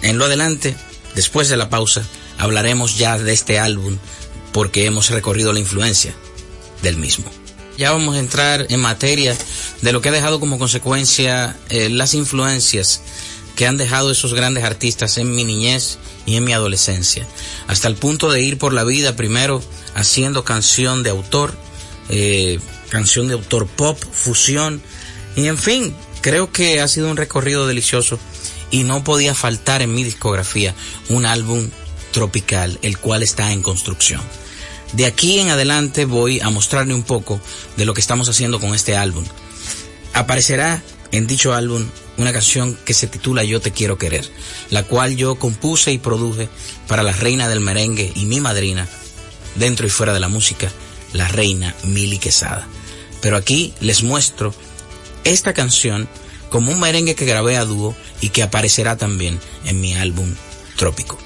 En 0.00 0.16
lo 0.16 0.24
adelante, 0.24 0.74
después 1.14 1.50
de 1.50 1.58
la 1.58 1.68
pausa, 1.68 2.02
hablaremos 2.38 2.96
ya 2.96 3.18
de 3.18 3.34
este 3.34 3.58
álbum 3.58 3.98
porque 4.52 4.86
hemos 4.86 5.10
recorrido 5.10 5.52
la 5.52 5.58
influencia 5.58 6.14
del 6.82 6.96
mismo. 6.96 7.30
Ya 7.76 7.92
vamos 7.92 8.16
a 8.16 8.20
entrar 8.20 8.66
en 8.70 8.80
materia 8.80 9.36
de 9.82 9.92
lo 9.92 10.00
que 10.00 10.08
ha 10.08 10.12
dejado 10.12 10.40
como 10.40 10.58
consecuencia 10.58 11.56
eh, 11.68 11.90
las 11.90 12.14
influencias 12.14 13.02
que 13.54 13.66
han 13.66 13.76
dejado 13.76 14.10
esos 14.10 14.32
grandes 14.32 14.64
artistas 14.64 15.18
en 15.18 15.34
mi 15.34 15.44
niñez 15.44 15.98
y 16.24 16.36
en 16.36 16.44
mi 16.44 16.52
adolescencia, 16.52 17.26
hasta 17.66 17.88
el 17.88 17.96
punto 17.96 18.30
de 18.30 18.42
ir 18.42 18.58
por 18.58 18.72
la 18.72 18.84
vida 18.84 19.16
primero 19.16 19.62
haciendo 19.94 20.44
canción 20.44 21.02
de 21.02 21.10
autor, 21.10 21.54
eh, 22.08 22.58
canción 22.90 23.28
de 23.28 23.34
autor 23.34 23.66
pop, 23.66 23.98
fusión, 24.12 24.82
y 25.36 25.46
en 25.48 25.58
fin, 25.58 25.94
creo 26.20 26.50
que 26.52 26.80
ha 26.80 26.88
sido 26.88 27.10
un 27.10 27.16
recorrido 27.16 27.66
delicioso 27.66 28.18
y 28.70 28.84
no 28.84 29.04
podía 29.04 29.34
faltar 29.34 29.82
en 29.82 29.94
mi 29.94 30.04
discografía 30.04 30.74
un 31.08 31.26
álbum 31.26 31.70
tropical, 32.12 32.78
el 32.82 32.98
cual 32.98 33.22
está 33.22 33.52
en 33.52 33.62
construcción. 33.62 34.22
De 34.92 35.06
aquí 35.06 35.38
en 35.40 35.50
adelante 35.50 36.04
voy 36.04 36.40
a 36.40 36.50
mostrarle 36.50 36.94
un 36.94 37.02
poco 37.02 37.40
de 37.76 37.84
lo 37.84 37.94
que 37.94 38.00
estamos 38.00 38.28
haciendo 38.28 38.60
con 38.60 38.74
este 38.74 38.96
álbum. 38.96 39.24
Aparecerá 40.14 40.82
en 41.12 41.26
dicho 41.26 41.52
álbum 41.52 41.86
una 42.16 42.32
canción 42.32 42.78
que 42.84 42.94
se 42.94 43.06
titula 43.06 43.44
Yo 43.44 43.60
te 43.60 43.72
quiero 43.72 43.98
querer, 43.98 44.28
la 44.70 44.84
cual 44.84 45.16
yo 45.16 45.36
compuse 45.36 45.92
y 45.92 45.98
produje 45.98 46.48
para 46.86 47.02
la 47.02 47.12
reina 47.12 47.48
del 47.48 47.60
merengue 47.60 48.12
y 48.14 48.24
mi 48.24 48.40
madrina, 48.40 48.88
dentro 49.56 49.86
y 49.86 49.90
fuera 49.90 50.14
de 50.14 50.20
la 50.20 50.28
música, 50.28 50.70
la 51.12 51.28
reina 51.28 51.74
Mili 51.84 52.18
Quesada. 52.18 52.66
Pero 53.20 53.36
aquí 53.36 53.74
les 53.80 54.02
muestro 54.02 54.54
esta 55.24 55.52
canción 55.52 56.08
como 56.56 56.72
un 56.72 56.80
merengue 56.80 57.14
que 57.14 57.26
grabé 57.26 57.58
a 57.58 57.66
dúo 57.66 57.94
y 58.22 58.30
que 58.30 58.42
aparecerá 58.42 58.96
también 58.96 59.38
en 59.66 59.78
mi 59.78 59.92
álbum 59.94 60.34
Trópico. 60.74 61.18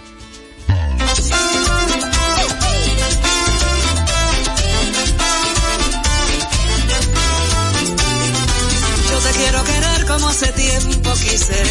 Yo 9.08 9.18
te 9.20 9.30
quiero 9.38 9.62
querer 9.62 10.06
como 10.08 10.28
hace 10.30 10.50
tiempo 10.50 11.12
quise, 11.12 11.62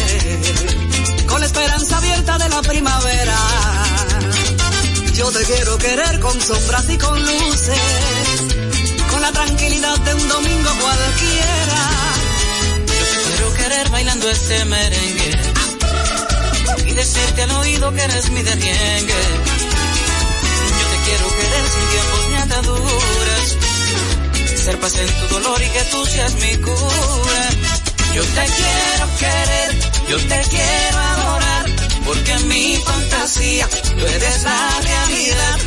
con 1.26 1.40
la 1.40 1.46
esperanza 1.46 1.98
abierta 1.98 2.38
de 2.38 2.48
la 2.48 2.62
primavera. 2.62 3.36
Yo 5.16 5.30
te 5.32 5.44
quiero 5.44 5.76
querer 5.76 6.18
con 6.20 6.40
sombras 6.40 6.88
y 6.88 6.96
con 6.96 7.20
luces, 7.22 7.76
con 9.10 9.20
la 9.20 9.30
tranquilidad 9.32 9.98
de 9.98 10.14
un 10.14 10.28
domingo 10.28 10.70
cualquiera 10.80 11.59
bailando 13.90 14.28
este 14.28 14.64
merengue 14.64 15.30
y 16.86 16.92
decirte 16.92 17.42
al 17.42 17.50
oído 17.52 17.92
que 17.92 18.02
eres 18.02 18.30
mi 18.30 18.42
derriengue. 18.42 19.14
Yo 20.78 20.86
te 20.90 20.98
quiero 21.04 21.28
querer 21.38 21.64
sin 21.74 21.86
tiempos 21.90 22.28
ni 22.30 22.36
ataduras, 22.36 23.56
ser 24.64 24.80
paz 24.80 24.94
en 24.96 25.06
tu 25.06 25.34
dolor 25.34 25.62
y 25.62 25.68
que 25.68 25.82
tú 25.84 26.04
seas 26.06 26.34
mi 26.34 26.56
cura. 26.56 27.50
Yo 28.14 28.22
te 28.22 28.44
quiero 28.58 29.16
querer, 29.20 29.78
yo 30.08 30.16
te 30.18 30.40
quiero 30.50 30.98
adorar, 30.98 31.66
porque 32.06 32.32
en 32.32 32.48
mi 32.48 32.76
fantasía 32.84 33.68
tú 33.68 34.06
eres 34.06 34.42
la 34.42 34.80
realidad 34.82 35.58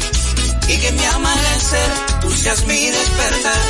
y 0.67 0.77
que 0.77 0.91
mi 0.91 1.05
amanecer 1.05 1.91
tú 2.21 2.31
seas 2.31 2.65
mi 2.65 2.89
despertar. 2.89 3.61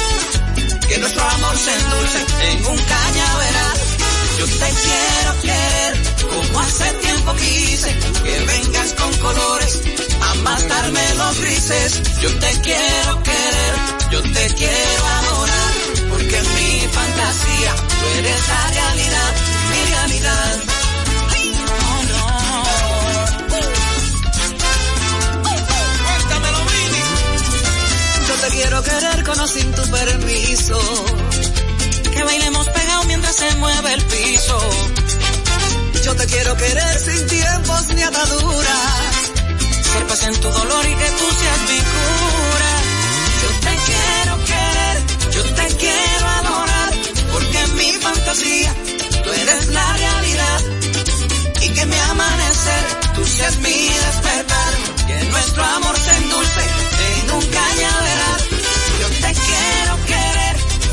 Que 0.88 0.98
nuestro 0.98 1.24
amor 1.24 1.56
se 1.56 1.72
endulce 1.72 2.18
en 2.52 2.66
un 2.66 2.78
cañaveral 2.78 3.93
yo 4.38 4.46
te 4.46 4.70
quiero 4.84 5.42
querer 5.42 6.14
como 6.30 6.60
hace 6.60 6.94
tiempo 6.94 7.34
quise, 7.36 7.90
que 8.24 8.46
vengas 8.46 8.94
con 8.94 9.14
colores 9.18 9.82
a 10.22 10.34
matarme 10.36 11.16
los 11.16 11.40
grises. 11.42 12.02
Yo 12.22 12.30
te 12.40 12.62
quiero 12.62 13.24
querer, 13.24 13.74
yo 14.12 14.22
te 14.22 14.54
quiero 14.56 15.06
adorar, 15.20 15.74
porque 16.10 16.38
en 16.38 16.56
mi 16.56 16.88
fantasía 16.88 17.76
tú 17.76 18.06
eres 18.20 18.48
la 18.48 18.68
realidad, 18.68 19.34
mi 19.70 19.92
realidad. 19.92 20.64
Te 28.44 28.50
quiero 28.50 28.84
querer 28.84 29.24
con 29.24 29.40
o 29.40 29.48
sin 29.48 29.72
tu 29.72 29.90
permiso 29.90 30.78
que 32.14 32.24
bailemos 32.24 32.68
pegado 32.68 33.04
mientras 33.06 33.36
se 33.36 33.56
mueve 33.56 33.94
el 33.94 34.02
Yo 36.04 36.16
te 36.16 36.26
quiero 36.26 36.56
querer 36.58 37.00
sin 37.00 37.28
tiempos 37.28 37.88
ni 37.96 38.04
ataduras. 38.04 39.04
Ser 39.92 40.08
paz 40.08 40.24
en 40.24 40.36
tu 40.42 40.50
dolor 40.50 40.86
y 40.86 40.96
que 40.96 41.10
tú 41.20 41.26
seas 41.40 41.62
mi 41.70 41.80
cura. 41.94 42.72
Yo 43.42 43.50
te 43.66 43.74
quiero 43.88 44.34
querer, 44.52 44.98
yo 45.32 45.44
te 45.44 45.76
quiero 45.78 46.28
adorar, 46.28 46.92
porque 47.32 47.60
en 47.60 47.76
mi 47.76 47.92
fantasía 47.94 48.76
tú 49.24 49.30
eres 49.32 49.68
la 49.68 49.94
realidad. 49.98 50.60
Y 51.62 51.70
que 51.70 51.86
mi 51.86 51.98
amanecer 52.12 52.84
tú 53.16 53.26
seas 53.26 53.58
mi 53.58 53.90
despertar. 53.90 54.74
Que 55.08 55.24
nuestro 55.32 55.64
amor 55.64 55.98
se 55.98 56.16
endulce 56.18 56.62
en 56.62 57.32
un 57.32 57.46
cañaveral. 57.46 58.42
Yo 59.00 59.08
te 59.08 59.34
quiero 59.34 60.06
querer 60.06 60.44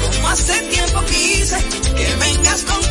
como 0.01 0.29
hace 0.29 0.61
tiempo 0.63 1.01
quise 1.05 1.57
que 1.97 2.15
vengas 2.17 2.63
con 2.63 2.90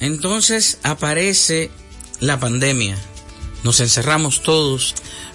Entonces 0.00 0.78
aparece 0.82 1.70
la 2.18 2.40
pandemia. 2.40 2.98
Nos 3.62 3.80
encerramos 3.80 4.42
todos 4.42 4.94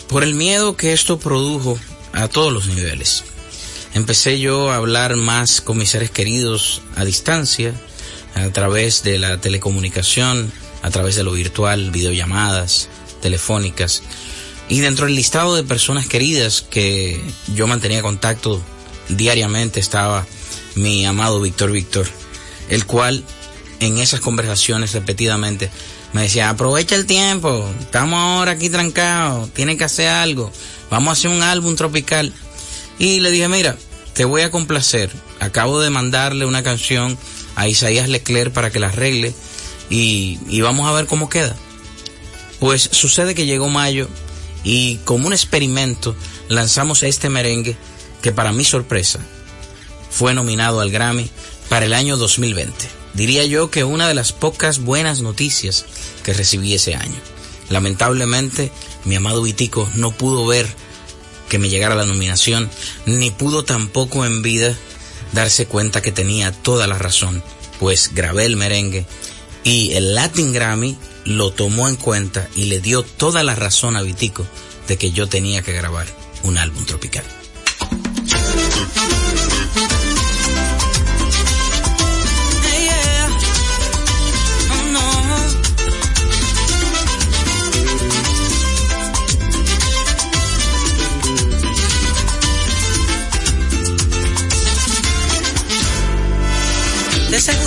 por 0.10 0.24
el 0.24 0.34
miedo 0.36 0.76
que 0.76 0.94
esto 0.94 1.20
produjo 1.20 1.80
a 2.14 2.28
todos 2.28 2.52
los 2.52 2.68
niveles 2.68 3.24
empecé 3.96 4.40
yo 4.40 4.72
a 4.72 4.76
hablar 4.76 5.16
más 5.16 5.62
con 5.62 5.78
mis 5.78 5.90
seres 5.90 6.12
queridos 6.12 6.82
a 6.96 7.06
distancia, 7.06 7.74
a 8.36 8.50
través 8.50 9.04
de 9.04 9.18
la 9.18 9.40
telecomunicación, 9.40 10.52
a 10.84 10.92
través 10.92 11.16
de 11.16 11.24
lo 11.24 11.32
virtual, 11.32 11.92
videollamadas, 11.92 12.90
telefónicas. 13.22 14.04
Y 14.68 14.82
dentro 14.82 15.06
del 15.06 15.16
listado 15.16 15.56
de 15.56 15.64
personas 15.64 16.08
queridas 16.08 16.62
que 16.62 17.22
yo 17.56 17.68
mantenía 17.68 18.02
contacto 18.02 18.62
diariamente 19.08 19.80
estaba 19.80 20.28
mi 20.76 21.06
amado 21.06 21.40
Víctor 21.40 21.72
Víctor, 21.72 22.06
el 22.68 22.86
cual 22.86 23.24
en 23.80 23.98
esas 23.98 24.20
conversaciones 24.20 24.94
repetidamente 24.94 25.70
me 26.14 26.24
decía, 26.24 26.50
aprovecha 26.50 26.96
el 26.96 27.06
tiempo, 27.06 27.70
estamos 27.80 28.18
ahora 28.18 28.52
aquí 28.52 28.70
trancados, 28.70 29.50
tienen 29.52 29.78
que 29.78 29.84
hacer 29.84 30.08
algo, 30.08 30.50
vamos 30.90 31.10
a 31.10 31.12
hacer 31.12 31.30
un 31.30 31.44
álbum 31.44 31.76
tropical. 31.76 32.32
Y 32.98 33.20
le 33.20 33.32
dije, 33.32 33.50
mira, 33.50 33.76
te 34.14 34.24
voy 34.24 34.44
a 34.44 34.52
complacer. 34.52 35.12
Acabo 35.42 35.82
de 35.82 35.90
mandarle 35.90 36.46
una 36.46 36.64
canción 36.64 37.18
a 37.56 37.68
Isaías 37.68 38.08
Leclerc 38.08 38.54
para 38.54 38.72
que 38.72 38.80
la 38.80 38.88
arregle 38.88 39.34
y, 39.90 40.40
y 40.48 40.62
vamos 40.62 40.88
a 40.88 40.94
ver 40.94 41.06
cómo 41.06 41.28
queda. 41.28 41.56
Pues 42.62 42.90
sucede 42.94 43.36
que 43.36 43.46
llegó 43.46 43.68
mayo 43.68 44.08
y 44.64 44.98
como 45.04 45.28
un 45.28 45.34
experimento 45.34 46.16
lanzamos 46.48 47.04
este 47.04 47.30
merengue 47.30 47.76
que 48.22 48.32
para 48.32 48.54
mi 48.54 48.64
sorpresa 48.64 49.20
fue 50.10 50.34
nominado 50.34 50.80
al 50.80 50.92
Grammy 50.92 51.30
para 51.68 51.86
el 51.86 51.94
año 51.94 52.16
2020. 52.16 53.05
Diría 53.16 53.46
yo 53.46 53.72
que 53.72 53.84
una 53.84 54.08
de 54.08 54.14
las 54.14 54.34
pocas 54.34 54.80
buenas 54.80 55.22
noticias 55.22 55.86
que 56.24 56.34
recibí 56.34 56.74
ese 56.74 56.96
año. 56.96 57.16
Lamentablemente, 57.70 58.72
mi 59.06 59.16
amado 59.16 59.42
Vitico 59.42 59.90
no 59.96 60.12
pudo 60.12 60.46
ver 60.46 60.68
que 61.50 61.58
me 61.58 61.70
llegara 61.70 61.96
la 61.96 62.06
nominación, 62.06 62.70
ni 63.06 63.32
pudo 63.32 63.64
tampoco 63.64 64.26
en 64.26 64.42
vida 64.42 64.76
darse 65.32 65.66
cuenta 65.66 66.02
que 66.02 66.12
tenía 66.12 66.52
toda 66.52 66.88
la 66.88 66.98
razón, 66.98 67.44
pues 67.80 68.12
grabé 68.14 68.46
el 68.46 68.58
merengue 68.58 69.06
y 69.64 69.94
el 69.94 70.14
Latin 70.14 70.54
Grammy 70.54 70.98
lo 71.24 71.52
tomó 71.52 71.88
en 71.90 71.96
cuenta 71.96 72.48
y 72.56 72.66
le 72.66 72.80
dio 72.80 73.04
toda 73.04 73.44
la 73.44 73.56
razón 73.56 73.96
a 73.96 74.02
Vitico 74.02 74.46
de 74.88 74.98
que 74.98 75.12
yo 75.12 75.28
tenía 75.28 75.62
que 75.62 75.74
grabar 75.74 76.06
un 76.44 76.58
álbum 76.58 76.86
tropical. 76.86 77.24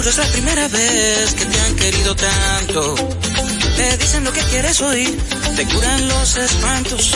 Es 0.08 0.16
la 0.16 0.24
primera 0.24 0.66
vez 0.68 1.34
que 1.34 1.44
te 1.44 1.60
han 1.60 1.76
querido 1.76 2.16
tanto. 2.16 2.94
Te 3.76 3.98
dicen 3.98 4.24
lo 4.24 4.32
que 4.32 4.40
quieres 4.40 4.80
oír, 4.80 5.22
te 5.54 5.66
curan 5.66 6.08
los 6.08 6.34
espantos, 6.34 7.12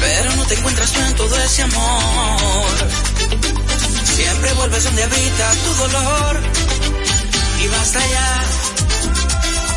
pero 0.00 0.36
no 0.36 0.44
te 0.44 0.54
encuentras 0.54 0.92
tú 0.92 1.00
en 1.00 1.14
todo 1.14 1.34
ese 1.38 1.62
amor. 1.62 2.68
Siempre 4.04 4.52
vuelves 4.52 4.84
donde 4.84 5.02
habita 5.02 5.52
tu 5.64 5.74
dolor 5.82 6.40
y 7.64 7.68
basta 7.68 8.00
ya. 8.06 8.42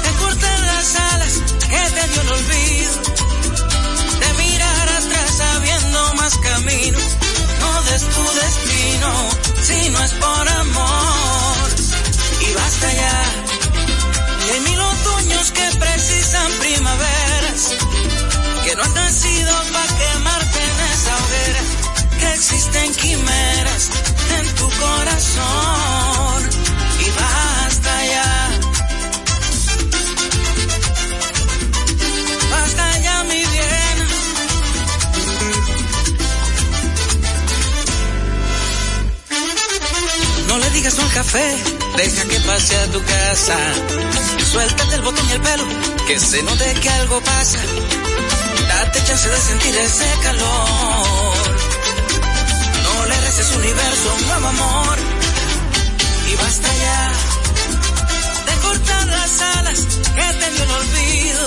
Te 0.04 0.10
cortan 0.20 0.66
las 0.66 0.96
alas 0.96 1.34
que 1.62 1.89
te 1.96 2.08
dio 2.10 2.22
el 2.24 2.30
olvido, 2.30 2.94
de 4.20 4.44
mirar 4.44 4.89
atrás 4.89 5.38
sabiendo 5.38 6.14
más 6.16 6.38
camino. 6.39 7.00
No 7.62 7.84
des 7.84 8.02
tu 8.02 8.24
destino 8.41 9.30
si 9.64 9.89
no 9.91 10.04
es 10.04 10.12
por 10.12 10.50
amor 10.50 11.43
y 12.50 12.54
basta 12.54 12.94
ya. 12.94 13.18
Y 14.46 14.50
hay 14.52 14.60
mil 14.62 14.80
otoños 14.80 15.52
que 15.52 15.66
precisan 15.80 16.52
primaveras, 16.60 17.62
que 18.66 18.76
no 18.76 18.84
han 18.84 18.94
nacido 18.94 19.54
para 19.74 19.98
quemarte 20.02 20.60
en 20.70 20.78
esa 20.94 21.14
hoguera, 21.22 21.64
que 22.20 22.34
existen 22.34 22.94
quimeras 22.96 23.89
en 24.39 24.46
tu 24.56 24.70
corazón 24.84 26.50
y 27.06 27.08
basta 27.22 28.06
ya. 28.14 28.32
Basta 32.52 33.00
ya 33.00 33.24
mi 33.24 33.41
bien. 33.56 33.98
No 40.48 40.58
le 40.58 40.70
digas 40.72 40.96
no 40.98 41.04
al 41.04 41.12
café, 41.12 41.82
deja 41.98 42.26
que 42.26 42.39
pase 42.41 42.76
a 42.76 42.88
tu 42.91 43.04
casa. 43.04 43.58
Suéltate 44.52 44.96
el 44.96 45.02
botón 45.02 45.30
y 45.30 45.32
el 45.32 45.41
pelo, 45.41 45.66
que 46.08 46.20
se 46.20 46.44
note 46.44 46.74
que 46.82 46.89
algo 46.89 47.22
pasa. 47.22 47.60
Date 48.68 49.04
chance 49.06 49.30
de 49.30 49.38
sentir 49.38 49.76
ese 49.76 50.06
calor. 50.24 51.58
No 52.84 53.06
le 53.06 53.22
reces 53.22 53.56
universo, 53.56 54.16
un 54.18 54.28
nuevo 54.28 54.48
amor. 54.48 54.98
Y 56.32 56.36
basta 56.36 56.70
ya 56.86 57.12
de 58.48 58.62
cortar 58.62 59.08
las 59.08 59.41
alas 59.58 59.80
que 60.16 60.28
te 60.39 60.52
dio 60.52 60.64
el 60.64 60.72
olvido. 60.72 61.46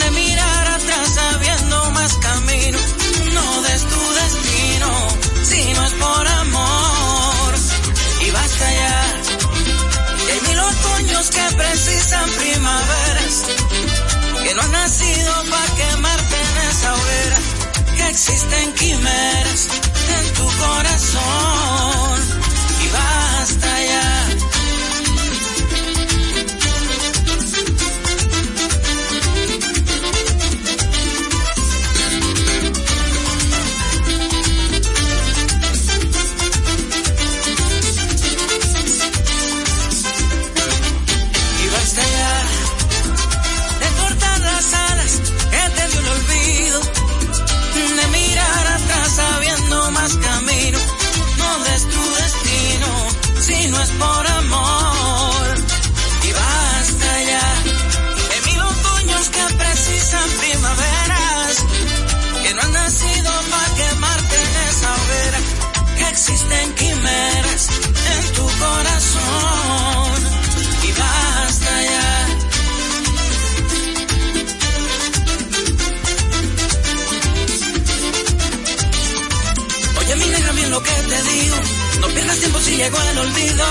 De 0.00 0.10
mirar 0.10 0.68
atrás 0.68 1.08
sabiendo 1.14 1.90
más 1.90 2.12
camino. 2.14 2.78
No 3.34 3.62
des 3.62 3.82
tu 3.92 4.00
destino 4.20 5.08
si 5.44 5.74
no 5.74 5.86
es 5.86 5.92
por 5.92 6.26
amor. 6.28 7.54
Y 8.26 8.30
basta 8.30 8.72
ya. 8.72 8.97
Que 11.30 11.56
precisan 11.56 12.30
primaveras. 12.30 13.34
Que 14.44 14.54
no 14.54 14.62
han 14.62 14.72
nacido 14.72 15.32
para 15.50 15.74
quemarte 15.76 16.36
en 16.36 16.68
esa 16.70 16.94
hoguera. 16.94 17.38
Que 17.96 18.08
existen 18.08 18.72
quimeras 18.74 19.68
en 20.16 20.34
tu 20.34 20.44
corazón. 20.44 22.20
Y 22.84 22.88
basta 22.88 23.77
si 53.88 53.94
no 53.94 54.04
es 54.04 54.18
por 54.18 54.27
llegó 82.78 82.98
el 83.10 83.18
olvido. 83.18 83.64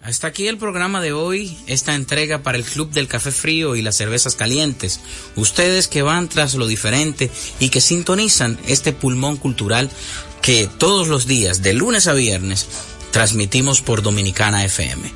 Hasta 0.00 0.28
aquí 0.28 0.48
el 0.48 0.56
programa 0.56 1.02
de 1.02 1.12
hoy, 1.12 1.58
esta 1.66 1.94
entrega 1.94 2.42
para 2.42 2.56
el 2.56 2.64
Club 2.64 2.92
del 2.92 3.08
Café 3.08 3.30
Frío 3.30 3.76
y 3.76 3.82
las 3.82 3.96
Cervezas 3.96 4.36
Calientes. 4.36 5.00
Ustedes 5.34 5.86
que 5.88 6.00
van 6.00 6.30
tras 6.30 6.54
lo 6.54 6.66
diferente 6.66 7.30
y 7.60 7.68
que 7.68 7.82
sintonizan 7.82 8.58
este 8.66 8.94
pulmón 8.94 9.36
cultural 9.36 9.90
que 10.40 10.66
todos 10.78 11.08
los 11.08 11.26
días, 11.26 11.60
de 11.60 11.74
lunes 11.74 12.06
a 12.06 12.14
viernes, 12.14 12.68
transmitimos 13.10 13.82
por 13.82 14.00
Dominicana 14.00 14.64
FM. 14.64 15.12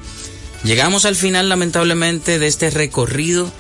Llegamos 0.63 1.07
al 1.07 1.17
final, 1.17 1.49
lamentablemente, 1.49 2.39
de 2.39 2.49
este 2.49 2.69
recorrido 2.69 3.51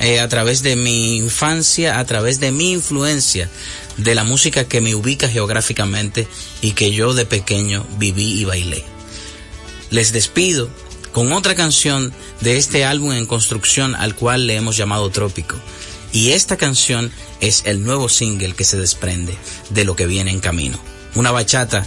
eh, 0.00 0.20
a 0.20 0.28
través 0.28 0.62
de 0.62 0.76
mi 0.76 1.16
infancia, 1.16 1.98
a 1.98 2.04
través 2.04 2.40
de 2.40 2.50
mi 2.50 2.72
influencia, 2.72 3.48
de 3.96 4.14
la 4.14 4.24
música 4.24 4.64
que 4.64 4.80
me 4.80 4.94
ubica 4.94 5.28
geográficamente 5.28 6.26
y 6.60 6.72
que 6.72 6.90
yo 6.90 7.14
de 7.14 7.26
pequeño 7.26 7.86
viví 7.98 8.40
y 8.40 8.44
bailé 8.44 8.84
les 9.90 10.12
despido 10.12 10.68
con 11.12 11.32
otra 11.32 11.54
canción 11.54 12.12
de 12.40 12.56
este 12.56 12.84
álbum 12.84 13.12
en 13.12 13.26
construcción 13.26 13.94
al 13.94 14.14
cual 14.14 14.46
le 14.46 14.56
hemos 14.56 14.76
llamado 14.76 15.10
Trópico. 15.10 15.56
Y 16.12 16.30
esta 16.30 16.56
canción 16.56 17.12
es 17.40 17.62
el 17.66 17.84
nuevo 17.84 18.08
single 18.08 18.54
que 18.54 18.64
se 18.64 18.78
desprende 18.78 19.36
de 19.70 19.84
lo 19.84 19.96
que 19.96 20.06
viene 20.06 20.30
en 20.30 20.40
camino. 20.40 20.78
Una 21.14 21.30
bachata 21.30 21.86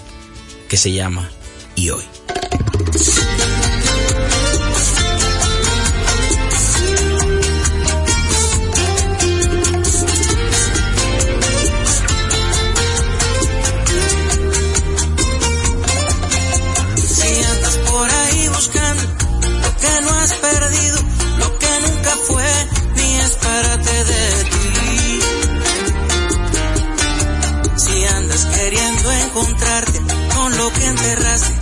que 0.69 0.77
se 0.77 0.91
llama 0.91 1.29
Y 1.75 1.89
hoy. 1.89 2.03
Que 30.73 30.85
enterraste, 30.85 31.53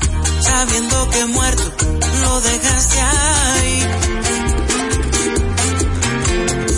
sabiendo 0.41 1.09
que 1.09 1.25
muerto 1.25 1.63
lo 2.21 2.41
dejaste 2.41 2.99
ahí. 2.99 3.87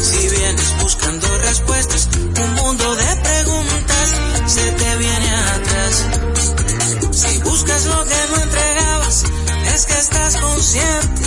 Si 0.02 0.30
vienes 0.30 0.78
buscando 0.82 1.28
respuestas, 1.40 2.10
un 2.16 2.54
mundo 2.56 2.96
de 2.96 3.16
preguntas 3.16 4.16
se 4.48 4.72
te 4.72 4.98
viene 4.98 5.30
atrás. 5.30 6.06
Si 7.12 7.38
buscas 7.40 7.86
lo 7.86 8.06
que 8.06 8.22
no 8.30 8.44
entregabas, 8.44 9.24
es 9.74 9.86
que 9.86 9.98
estás 10.00 10.38
consciente 10.38 11.23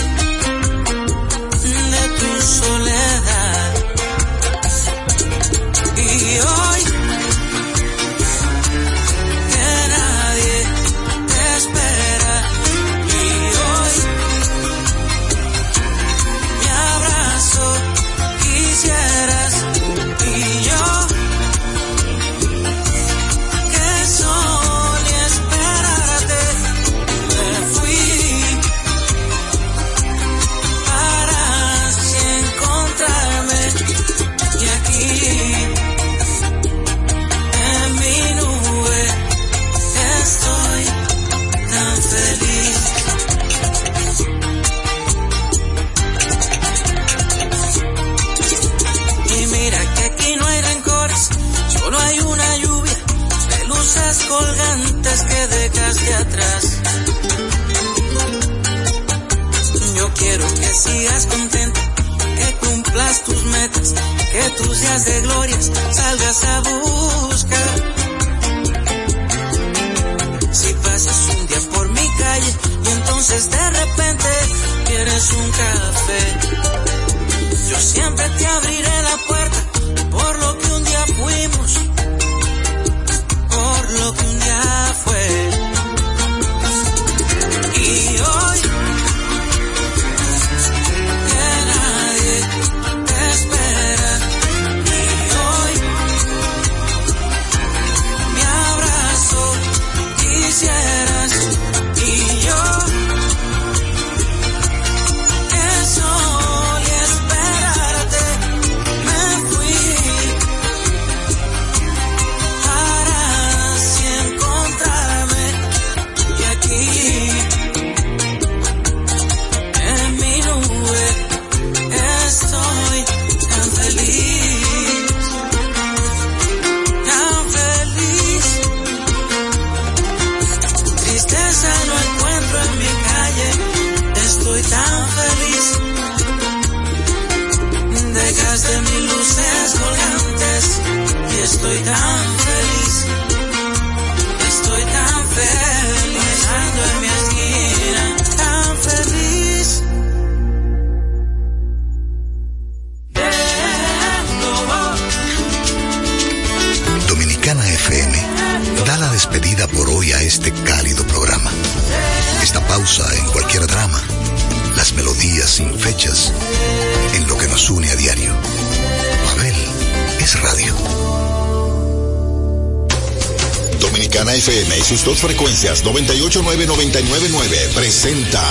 989-999 175.86 177.72
presenta 177.72 178.42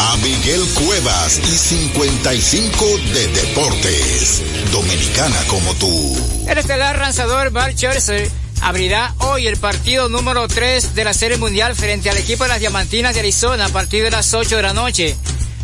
a 0.00 0.16
Miguel 0.18 0.60
Cuevas 0.74 1.38
y 1.38 1.56
55 1.56 2.84
de 3.14 3.28
Deportes. 3.28 4.42
Dominicana 4.70 5.38
como 5.46 5.74
tú. 5.76 6.44
El 6.46 6.58
estelar 6.58 6.98
lanzador 6.98 7.50
Val 7.52 7.72
Scherzer 7.72 8.30
abrirá 8.60 9.14
hoy 9.20 9.46
el 9.46 9.56
partido 9.56 10.10
número 10.10 10.46
3 10.46 10.94
de 10.94 11.04
la 11.04 11.14
Serie 11.14 11.38
Mundial 11.38 11.74
frente 11.74 12.10
al 12.10 12.18
equipo 12.18 12.44
de 12.44 12.50
las 12.50 12.60
Diamantinas 12.60 13.14
de 13.14 13.20
Arizona 13.20 13.64
a 13.64 13.70
partir 13.70 14.04
de 14.04 14.10
las 14.10 14.34
8 14.34 14.56
de 14.56 14.62
la 14.62 14.74
noche. 14.74 15.16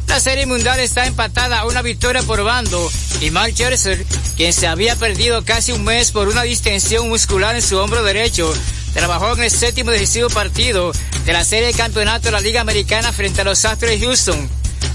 La 0.08 0.20
Serie 0.20 0.46
Mundial 0.46 0.80
está 0.80 1.06
empatada 1.06 1.60
a 1.60 1.66
una 1.66 1.82
victoria 1.82 2.22
por 2.22 2.42
bando 2.44 2.90
y 3.20 3.30
Mark 3.30 3.52
Scherzer, 3.52 4.06
quien 4.36 4.54
se 4.54 4.66
había 4.66 4.96
perdido 4.96 5.44
casi 5.44 5.72
un 5.72 5.84
mes 5.84 6.12
por 6.12 6.28
una 6.28 6.42
distensión 6.44 7.10
muscular 7.10 7.54
en 7.54 7.62
su 7.62 7.76
hombro 7.76 8.02
derecho, 8.02 8.50
trabajó 8.94 9.34
en 9.34 9.42
el 9.42 9.50
séptimo 9.50 9.90
decisivo 9.90 10.30
partido 10.30 10.92
de 11.26 11.32
la 11.32 11.44
Serie 11.44 11.66
de 11.66 11.74
Campeonato 11.74 12.26
de 12.26 12.32
la 12.32 12.40
Liga 12.40 12.60
Americana 12.60 13.12
frente 13.12 13.42
a 13.42 13.44
los 13.44 13.64
Astros 13.64 13.90
de 13.90 14.00
Houston. 14.00 14.48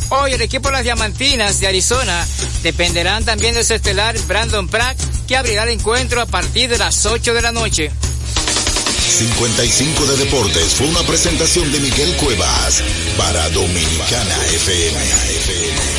Hoy 0.10 0.34
el 0.34 0.42
equipo 0.42 0.70
de 0.70 0.74
las 0.74 0.84
Diamantinas 0.84 1.60
de 1.60 1.68
Arizona 1.68 2.26
dependerán 2.64 3.26
también 3.26 3.54
de 3.54 3.64
su 3.64 3.74
estelar 3.74 4.18
Brandon 4.28 4.68
Pratt, 4.68 4.98
que 5.28 5.38
abrirá 5.38 5.64
el 5.64 5.70
encuentro 5.70 6.22
a 6.22 6.26
partir 6.26 6.70
de 6.70 6.80
las 6.80 7.06
8 7.06 7.34
de 7.34 7.42
la 7.42 7.52
noche. 7.52 7.92
55 9.10 10.06
de 10.06 10.18
Deportes 10.18 10.76
fue 10.76 10.88
una 10.88 11.02
presentación 11.02 11.72
de 11.72 11.80
Miguel 11.80 12.16
Cuevas 12.18 12.82
para 13.18 13.50
Dominicana 13.50 14.36
FM. 14.54 15.99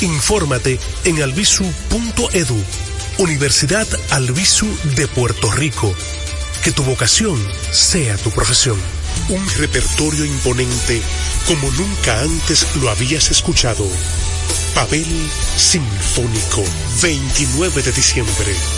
Infórmate 0.00 0.78
en 1.04 1.22
albisu.edu, 1.22 2.64
Universidad 3.18 3.86
Albisu 4.10 4.66
de 4.96 5.08
Puerto 5.08 5.50
Rico. 5.50 5.92
Que 6.62 6.70
tu 6.70 6.84
vocación 6.84 7.36
sea 7.72 8.16
tu 8.16 8.30
profesión. 8.30 8.78
Un 9.28 9.44
repertorio 9.56 10.24
imponente 10.24 11.02
como 11.48 11.70
nunca 11.72 12.20
antes 12.20 12.66
lo 12.76 12.90
habías 12.90 13.30
escuchado. 13.30 13.84
Pavel 14.74 15.06
Sinfónico, 15.56 16.62
29 17.02 17.82
de 17.82 17.92
diciembre, 17.92 18.54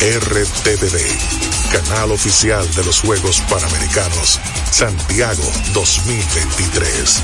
RTVD, 0.00 0.96
canal 1.72 2.12
oficial 2.12 2.72
de 2.74 2.84
los 2.84 3.00
Juegos 3.00 3.40
Panamericanos 3.50 4.40
Santiago 4.70 5.42
2023. 5.72 7.22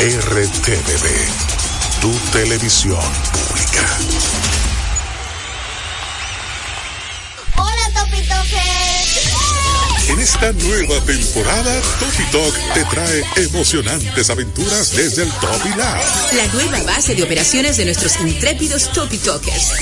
RTVD, 0.00 1.08
tu 2.02 2.12
televisión 2.30 3.00
pública. 3.32 4.73
Esta 10.24 10.52
nueva 10.52 10.98
temporada, 11.04 11.82
Topi 12.00 12.24
Talk 12.32 12.54
te 12.72 12.84
trae 12.86 13.24
emocionantes 13.44 14.30
aventuras 14.30 14.96
desde 14.96 15.24
el 15.24 15.30
Topi 15.32 15.68
Lab. 15.76 16.00
La 16.32 16.46
nueva 16.46 16.82
base 16.84 17.14
de 17.14 17.22
operaciones 17.22 17.76
de 17.76 17.84
nuestros 17.84 18.18
intrépidos 18.20 18.90
Topi 18.94 19.18
Talkers. 19.18 19.72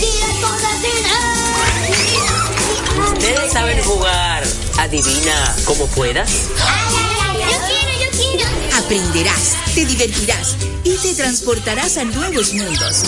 Ustedes 3.13 3.53
saben 3.53 3.81
jugar. 3.85 4.43
Adivina 4.79 5.55
como 5.65 5.87
puedas. 5.87 6.29
Yo 6.33 7.59
quiero, 7.69 7.93
yo 8.01 8.11
quiero. 8.19 8.79
Aprenderás, 8.85 9.55
te 9.77 9.87
divertirás 9.87 10.57
y 10.83 10.97
te 10.97 11.15
transportarás 11.15 11.99
a 11.99 12.05
nuevos 12.05 12.53
mundos. 12.53 13.05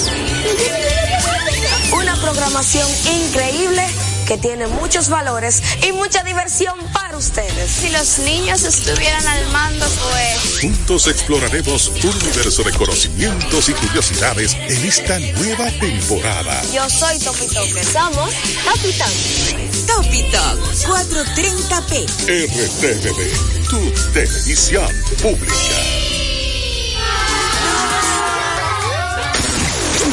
Una 1.93 2.15
programación 2.21 2.89
increíble 3.13 3.85
que 4.25 4.39
tiene 4.39 4.67
muchos 4.67 5.09
valores 5.09 5.63
y 5.87 5.93
mucha 5.93 6.23
diversión 6.23 6.79
para 6.93 7.17
ustedes. 7.17 7.71
Si 7.71 7.91
los 7.91 8.19
niños 8.21 8.63
estuvieran 8.65 9.27
al 9.27 9.47
mando, 9.49 9.87
pues... 9.87 10.61
Juntos 10.61 11.07
exploraremos 11.09 11.89
un 11.89 12.15
universo 12.23 12.63
de 12.63 12.73
conocimientos 12.73 13.69
y 13.69 13.73
curiosidades 13.75 14.55
en 14.55 14.85
esta 14.87 15.19
nueva 15.19 15.71
temporada. 15.79 16.63
Yo 16.73 16.89
soy 16.89 17.19
Topi 17.19 17.47
Toque. 17.47 17.85
Somos 17.85 18.33
Topi 18.65 18.93
Toque. 18.93 19.75
Topi 19.87 20.23
Top 20.31 20.59
430p. 20.87 22.07
RTVD, 22.27 23.69
tu 23.69 23.91
televisión 24.13 24.89
pública. 25.23 25.55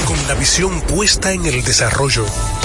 Con 0.06 0.28
la 0.28 0.34
visión 0.36 0.82
puesta 0.82 1.32
en 1.32 1.46
el 1.46 1.64
desarrollo, 1.64 2.26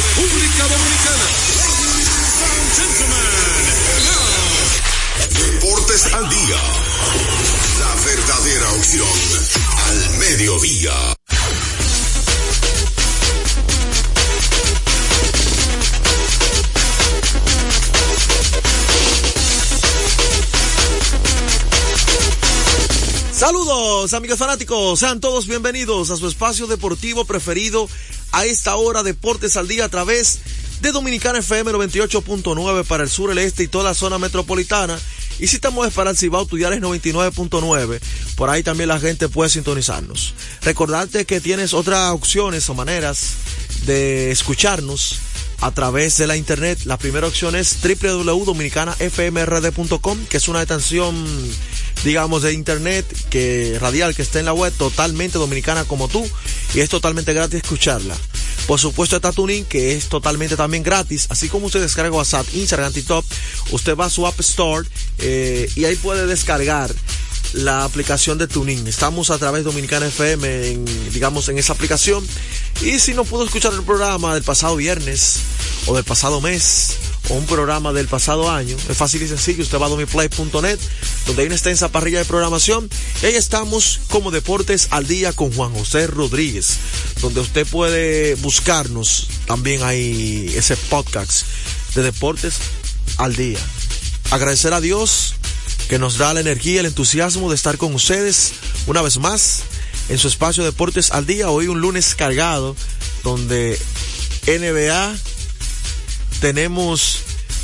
República 0.00 0.64
Dominicana. 0.66 1.26
Deportes 5.28 6.14
al 6.14 6.28
día. 6.30 6.60
La 7.80 7.94
verdadera 8.04 8.72
opción 8.72 9.08
al 9.88 10.18
mediodía. 10.18 11.16
Saludos 23.40 24.12
amigos 24.12 24.38
fanáticos, 24.38 24.98
sean 24.98 25.18
todos 25.18 25.46
bienvenidos 25.46 26.10
a 26.10 26.16
su 26.16 26.28
espacio 26.28 26.66
deportivo 26.66 27.24
preferido 27.24 27.88
a 28.32 28.44
esta 28.44 28.76
hora 28.76 29.02
Deportes 29.02 29.56
al 29.56 29.68
Día 29.68 29.86
a 29.86 29.88
través 29.88 30.40
de 30.80 30.92
Dominicana 30.92 31.40
FM 31.40 31.72
98.9 31.72 32.84
para 32.84 33.02
el 33.02 33.10
sur, 33.10 33.30
el 33.30 33.38
este 33.38 33.64
y 33.64 33.68
toda 33.68 33.84
la 33.84 33.94
zona 33.94 34.18
metropolitana. 34.18 34.98
Y 35.38 35.46
si 35.46 35.56
estamos 35.56 35.90
el 35.96 36.16
Cibao, 36.16 36.46
Tuyares 36.46 36.80
99.9, 36.80 38.00
por 38.36 38.50
ahí 38.50 38.62
también 38.62 38.88
la 38.88 39.00
gente 39.00 39.28
puede 39.28 39.50
sintonizarnos. 39.50 40.34
Recordarte 40.62 41.24
que 41.24 41.40
tienes 41.40 41.72
otras 41.72 42.12
opciones 42.12 42.68
o 42.68 42.74
maneras 42.74 43.34
de 43.86 44.30
escucharnos 44.30 45.16
a 45.60 45.72
través 45.72 46.18
de 46.18 46.26
la 46.26 46.36
internet. 46.36 46.80
La 46.84 46.98
primera 46.98 47.26
opción 47.26 47.56
es 47.56 47.78
www.dominicanafmrd.com, 47.82 50.26
que 50.26 50.36
es 50.36 50.48
una 50.48 50.60
extensión, 50.60 51.14
digamos, 52.04 52.42
de 52.42 52.52
internet 52.52 53.06
que 53.28 53.78
radial 53.80 54.14
que 54.14 54.22
está 54.22 54.38
en 54.38 54.46
la 54.46 54.52
web, 54.52 54.72
totalmente 54.72 55.38
dominicana 55.38 55.84
como 55.84 56.08
tú, 56.08 56.26
y 56.74 56.80
es 56.80 56.88
totalmente 56.88 57.32
gratis 57.32 57.62
escucharla. 57.62 58.16
Por 58.66 58.78
supuesto 58.78 59.16
está 59.16 59.32
Tuning, 59.32 59.64
que 59.64 59.96
es 59.96 60.08
totalmente 60.08 60.56
también 60.56 60.82
gratis, 60.82 61.26
así 61.30 61.48
como 61.48 61.66
usted 61.66 61.80
descarga 61.80 62.10
WhatsApp, 62.16 62.46
Instagram 62.54 62.92
Top, 63.06 63.24
usted 63.70 63.96
va 63.96 64.06
a 64.06 64.10
su 64.10 64.26
App 64.26 64.38
Store 64.40 64.86
eh, 65.18 65.68
y 65.74 65.84
ahí 65.84 65.96
puede 65.96 66.26
descargar 66.26 66.94
la 67.52 67.84
aplicación 67.84 68.38
de 68.38 68.46
Tuning. 68.46 68.86
Estamos 68.86 69.30
a 69.30 69.38
través 69.38 69.64
de 69.64 69.70
Dominicana 69.70 70.06
FM, 70.06 70.68
en, 70.68 71.12
digamos, 71.12 71.48
en 71.48 71.58
esa 71.58 71.72
aplicación. 71.72 72.24
Y 72.82 72.98
si 73.00 73.12
no 73.12 73.24
pudo 73.24 73.44
escuchar 73.44 73.72
el 73.72 73.82
programa 73.82 74.34
del 74.34 74.44
pasado 74.44 74.76
viernes, 74.76 75.40
o 75.86 75.94
del 75.94 76.04
pasado 76.04 76.40
mes, 76.40 76.96
un 77.28 77.46
programa 77.46 77.92
del 77.92 78.08
pasado 78.08 78.50
año, 78.50 78.76
es 78.88 78.96
fácil 78.96 79.22
y 79.22 79.28
sencillo. 79.28 79.62
Usted 79.62 79.78
va 79.78 79.86
a 79.86 79.88
domiplay.net, 79.90 80.78
donde 81.26 81.42
hay 81.42 81.46
una 81.46 81.54
extensa 81.54 81.90
parrilla 81.90 82.18
de 82.18 82.24
programación. 82.24 82.88
Y 83.22 83.26
ahí 83.26 83.34
estamos 83.34 84.00
como 84.08 84.30
Deportes 84.30 84.88
al 84.90 85.06
Día 85.06 85.32
con 85.32 85.52
Juan 85.52 85.72
José 85.72 86.06
Rodríguez, 86.06 86.78
donde 87.20 87.40
usted 87.40 87.66
puede 87.66 88.34
buscarnos. 88.36 89.28
También 89.46 89.82
hay 89.82 90.52
ese 90.56 90.76
podcast 90.76 91.44
de 91.94 92.02
Deportes 92.02 92.54
al 93.16 93.36
Día. 93.36 93.58
Agradecer 94.30 94.72
a 94.72 94.80
Dios 94.80 95.34
que 95.88 95.98
nos 95.98 96.18
da 96.18 96.34
la 96.34 96.40
energía, 96.40 96.80
el 96.80 96.86
entusiasmo 96.86 97.48
de 97.48 97.56
estar 97.56 97.76
con 97.76 97.94
ustedes 97.94 98.52
una 98.86 99.02
vez 99.02 99.18
más 99.18 99.62
en 100.08 100.18
su 100.18 100.28
espacio 100.28 100.64
Deportes 100.64 101.10
al 101.10 101.26
Día. 101.26 101.50
Hoy 101.50 101.68
un 101.68 101.80
lunes 101.80 102.14
cargado 102.14 102.76
donde 103.22 103.78
NBA 104.46 105.14
tenemos 106.40 107.18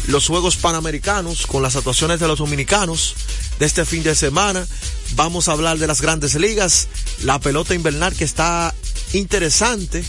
los 0.09 0.27
Juegos 0.27 0.57
Panamericanos 0.57 1.47
con 1.47 1.63
las 1.63 1.77
actuaciones 1.77 2.21
de 2.21 2.29
los 2.29 2.39
dominicanos 2.39 3.15
de 3.59 3.67
este 3.67 3.85
fin 3.85 4.03
de 4.03 4.15
semana. 4.15 4.67
Vamos 5.15 5.49
a 5.49 5.53
hablar 5.53 5.79
de 5.79 5.87
las 5.87 6.01
grandes 6.01 6.35
ligas, 6.35 6.89
la 7.23 7.41
pelota 7.41 7.75
invernal 7.75 8.15
que 8.15 8.25
está 8.25 8.75
interesante. 9.13 10.05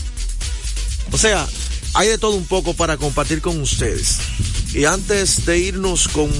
O 1.10 1.18
sea, 1.18 1.48
hay 1.94 2.08
de 2.08 2.18
todo 2.18 2.36
un 2.36 2.44
poco 2.44 2.74
para 2.74 2.96
compartir 2.96 3.40
con 3.40 3.60
ustedes. 3.60 4.18
Y 4.74 4.84
antes 4.84 5.46
de 5.46 5.58
irnos 5.58 6.06
con 6.08 6.30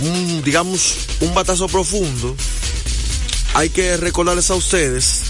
un, 0.00 0.42
digamos, 0.44 0.96
un 1.20 1.32
batazo 1.32 1.68
profundo, 1.68 2.36
hay 3.54 3.70
que 3.70 3.96
recordarles 3.96 4.50
a 4.50 4.54
ustedes 4.54 5.29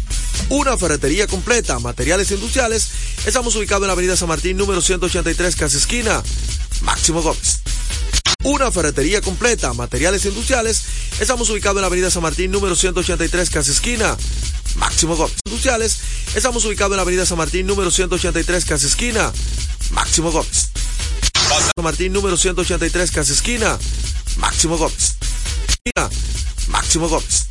Una 0.49 0.77
ferretería 0.77 1.27
completa, 1.27 1.79
materiales 1.79 2.31
industriales. 2.31 2.89
Estamos 3.25 3.55
ubicados 3.55 3.83
en 3.83 3.87
la 3.87 3.93
avenida 3.93 4.17
San 4.17 4.27
Martín, 4.27 4.57
número 4.57 4.81
183, 4.81 5.55
casi 5.55 5.77
esquina. 5.77 6.21
Máximo 6.81 7.21
Gómez. 7.21 7.61
Una 8.43 8.71
ferretería 8.71 9.21
completa, 9.21 9.73
materiales 9.73 10.25
industriales. 10.25 10.83
Estamos 11.19 11.49
ubicados 11.49 11.77
en 11.77 11.81
la 11.81 11.87
avenida 11.87 12.09
San 12.09 12.23
Martín, 12.23 12.51
número 12.51 12.75
183, 12.75 13.49
casi 13.49 13.71
esquina. 13.71 14.17
Máximo 14.75 15.15
Gómez. 15.15 15.35
Industriales. 15.45 15.99
Estamos 16.33 16.65
ubicados 16.65 16.93
en 16.93 16.97
la 16.97 17.03
avenida 17.03 17.25
San 17.25 17.37
Martín, 17.37 17.67
número 17.67 17.91
183, 17.91 18.65
casi 18.65 18.87
esquina. 18.87 19.31
Máximo 19.91 20.31
Gómez. 20.31 20.69
San 21.75 21.83
Martín, 21.83 22.13
número 22.13 22.35
183, 22.35 23.11
casi 23.11 23.33
esquina. 23.33 23.77
Máximo 24.37 24.77
Gómez. 24.77 25.15
Máximo 26.67 27.07
Gómez. 27.09 27.47